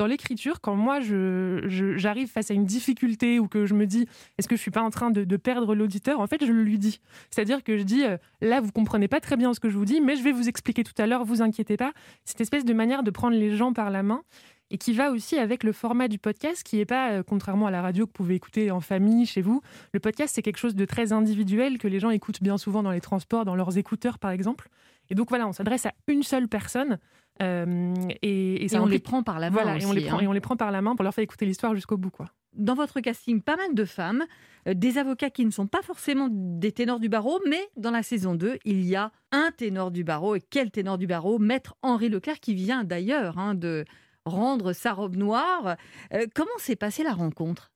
[0.00, 4.48] dans l'écriture, quand moi j'arrive face à une difficulté ou que je me dis est-ce
[4.48, 7.00] que je suis pas en train de, perdre l'auditeur, en fait je le lui dis.
[7.30, 9.84] C'est-à-dire que je dis euh, là vous comprenez pas très bien ce que je vous
[9.84, 11.92] dis, mais je vais vous expliquer tout à l'heure, vous inquiétez pas.
[12.24, 14.22] Cette espèce de manière de prendre les gens par la main
[14.70, 17.70] et qui va aussi avec le format du podcast, qui n'est pas, euh, contrairement à
[17.70, 19.60] la radio que vous pouvez écouter en famille, chez vous,
[19.92, 22.92] le podcast, c'est quelque chose de très individuel que les gens écoutent bien souvent dans
[22.92, 24.70] les transports, dans leurs écouteurs, par exemple.
[25.10, 26.98] Et donc voilà, on s'adresse à une seule personne
[27.42, 29.76] euh, et, on les prend par la main.
[29.76, 30.20] et, on les prend, hein.
[30.22, 32.10] et on les prend par la main pour leur faire écouter l'histoire jusqu'au bout.
[32.10, 32.26] Quoi.
[32.52, 34.24] Dans votre casting, pas mal de femmes,
[34.68, 38.02] euh, des avocats qui ne sont pas forcément des ténors du barreau, mais dans la
[38.02, 40.34] saison 2, il y a un ténor du barreau.
[40.34, 41.38] Et quel ténor du barreau?
[41.38, 43.84] Maître Henri Leclerc, qui vient d'ailleurs hein, de
[44.26, 45.76] rendre sa robe noire.
[46.12, 47.70] Euh, comment s'est passée la rencontre?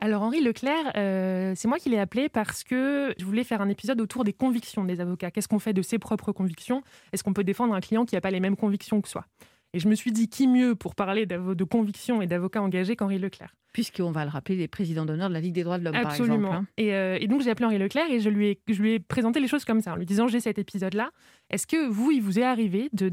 [0.00, 3.68] Alors Henri Leclerc, euh, c'est moi qui l'ai appelé parce que je voulais faire un
[3.68, 5.30] épisode autour des convictions des avocats.
[5.30, 6.82] Qu'est-ce qu'on fait de ses propres convictions?
[7.12, 9.24] Est-ce qu'on peut défendre un client qui n'a pas les mêmes convictions que soi?
[9.72, 13.18] Et je me suis dit, qui mieux pour parler de convictions et d'avocats engagés qu'Henri
[13.18, 13.56] Leclerc?
[13.72, 16.36] Puisqu'on va le rappeler, les présidents d'honneur de la Ligue des droits de l'homme, Absolument.
[16.36, 16.66] par exemple.
[16.78, 16.84] Hein.
[16.84, 19.40] Euh, et, donc j'ai appelé Henri Leclerc et je lui, ai, je lui ai présenté
[19.40, 21.10] les choses comme ça, en lui disant, j'ai cet épisode-là.
[21.50, 23.08] Est-ce que vous, il vous est arrivé de,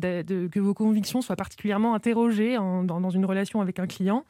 [0.48, 4.24] que vos convictions soient particulièrement interrogées dans, dans une relation avec un client?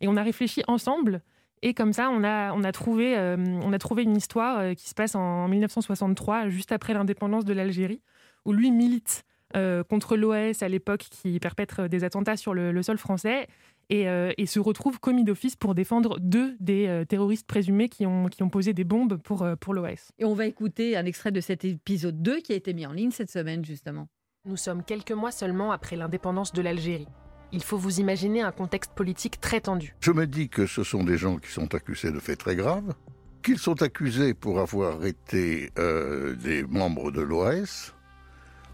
[0.00, 1.22] Et on a réfléchi ensemble
[1.62, 4.74] et comme ça, on a, on a, trouvé, euh, on a trouvé une histoire euh,
[4.74, 8.02] qui se passe en 1963, juste après l'indépendance de l'Algérie,
[8.44, 9.24] où lui milite
[9.56, 13.46] euh, contre l'OAS à l'époque qui perpètre des attentats sur le, sol français
[13.88, 14.04] et,
[14.46, 18.72] se retrouve commis d'office pour défendre deux des terroristes présumés qui ont, qui ont posé
[18.72, 20.10] des bombes pour, pour l'OAS.
[20.18, 22.92] Et on va écouter un extrait de cet épisode 2 qui a été mis en
[22.92, 24.08] ligne cette semaine justement.
[24.44, 27.08] Nous sommes quelques mois seulement après l'indépendance de l'Algérie.
[27.52, 29.94] Il faut vous imaginer un contexte politique très tendu.
[30.00, 32.94] Je me dis que ce sont des gens qui sont accusés de faits très graves,
[33.42, 37.92] qu'ils sont accusés pour avoir été euh, des membres de l'OAS,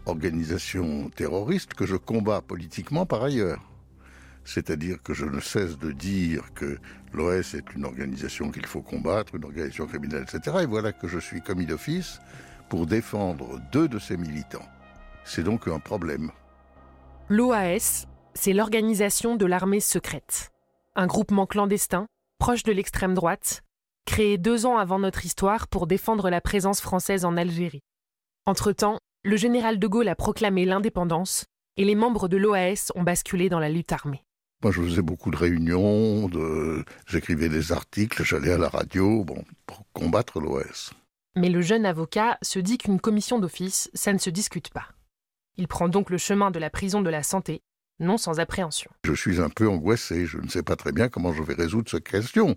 [0.06, 3.60] organisation terroriste que je combats politiquement par ailleurs.
[4.44, 6.78] C'est-à-dire que je ne cesse de dire que
[7.12, 10.58] l'OAS est une organisation qu'il faut combattre, une organisation criminelle, etc.
[10.62, 12.18] Et voilà que je suis commis d'office
[12.68, 14.66] pour défendre deux de ces militants.
[15.24, 16.30] C'est donc un problème.
[17.28, 20.50] L'OAS, c'est l'organisation de l'armée secrète,
[20.94, 22.06] un groupement clandestin,
[22.38, 23.62] proche de l'extrême droite,
[24.06, 27.82] créé deux ans avant notre histoire pour défendre la présence française en Algérie.
[28.46, 33.48] Entre-temps, le général de Gaulle a proclamé l'indépendance et les membres de l'OAS ont basculé
[33.48, 34.24] dans la lutte armée.
[34.62, 36.30] Moi, je faisais beaucoup de réunions,
[37.06, 40.92] j'écrivais des articles, j'allais à la radio, bon, pour combattre l'OAS.
[41.34, 44.88] Mais le jeune avocat se dit qu'une commission d'office, ça ne se discute pas.
[45.56, 47.62] Il prend donc le chemin de la prison de la santé
[48.02, 48.90] non sans appréhension.
[49.04, 51.88] Je suis un peu angoissé, je ne sais pas très bien comment je vais résoudre
[51.88, 52.56] cette question.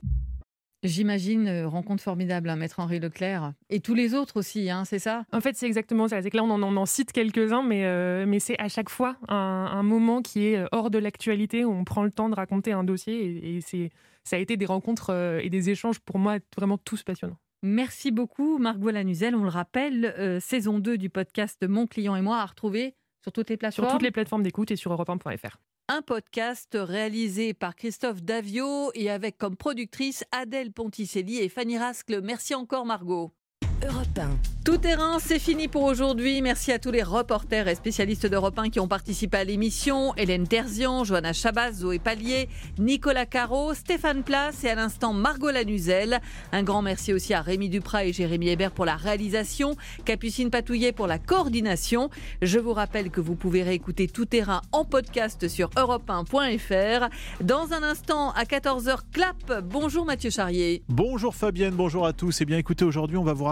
[0.86, 3.54] J'imagine, euh, rencontre formidable, hein, Maître Henri Leclerc.
[3.70, 5.26] Et tous les autres aussi, hein, c'est ça?
[5.34, 6.22] En fait, c'est exactement ça.
[6.22, 9.82] C'est que là, on en, cite quelques-uns, mais, euh, mais c'est à chaque fois un,
[9.82, 12.84] moment qui est euh, hors de l'actualité, où on prend le temps de raconter un
[12.84, 13.56] dossier.
[13.56, 13.90] Et, c'est,
[14.24, 17.38] ça a été des rencontres et des échanges, pour moi, vraiment tous passionnants.
[17.64, 19.36] Merci beaucoup, Margot Lanuzel.
[19.36, 22.96] On le rappelle, saison 2 du podcast Mon client et moi à retrouver
[23.26, 25.58] sur toutes les plateformes Sur toutes les plateformes d'écoute et sur europe1.fr.
[25.88, 32.22] Un podcast réalisé par Christophe Davio et avec comme productrice Adèle Ponticelli et Fanny Rascle.
[32.22, 33.35] Merci encore Margot.
[33.84, 34.56] Europe 1.
[34.64, 36.42] Tout terrain, c'est fini pour aujourd'hui.
[36.42, 40.16] Merci à tous les reporters et spécialistes d'Europe 1 qui ont participé à l'émission.
[40.16, 42.50] Hélène Terzian, Johanna Chabas, Zoé Pallier,
[42.80, 46.20] Nicolas Caro, Stéphane Place et à l'instant Margot Lanuzel.
[46.52, 50.94] Un grand merci aussi à Rémi Duprat et Jérémy Hébert pour la réalisation, Capucine Patouillet
[50.94, 52.10] pour la coordination.
[52.42, 57.10] Je vous rappelle que vous pouvez réécouter Tout terrain en podcast sur europe1.fr.
[57.42, 59.64] Dans un instant, à 14h, clap.
[59.64, 60.82] Bonjour Mathieu Charrier.
[60.90, 62.42] Bonjour Fabienne, bonjour à tous.
[62.42, 63.46] Eh bien écoutez, aujourd'hui on va vous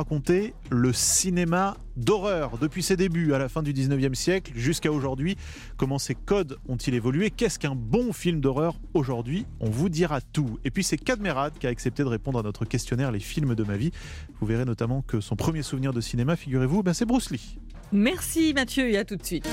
[0.70, 5.38] le cinéma d'horreur depuis ses débuts à la fin du 19e siècle jusqu'à aujourd'hui.
[5.78, 7.32] Comment ces codes ont-ils évolué?
[7.32, 9.46] Qu'est-ce qu'un bon film d'horreur aujourd'hui?
[9.60, 10.60] On vous dira tout.
[10.64, 13.64] Et puis c'est Cadmerade qui a accepté de répondre à notre questionnaire Les films de
[13.64, 13.92] ma vie.
[14.40, 17.58] Vous verrez notamment que son premier souvenir de cinéma, figurez-vous, ben c'est Bruce Lee.
[17.92, 19.48] Merci Mathieu et à tout de suite.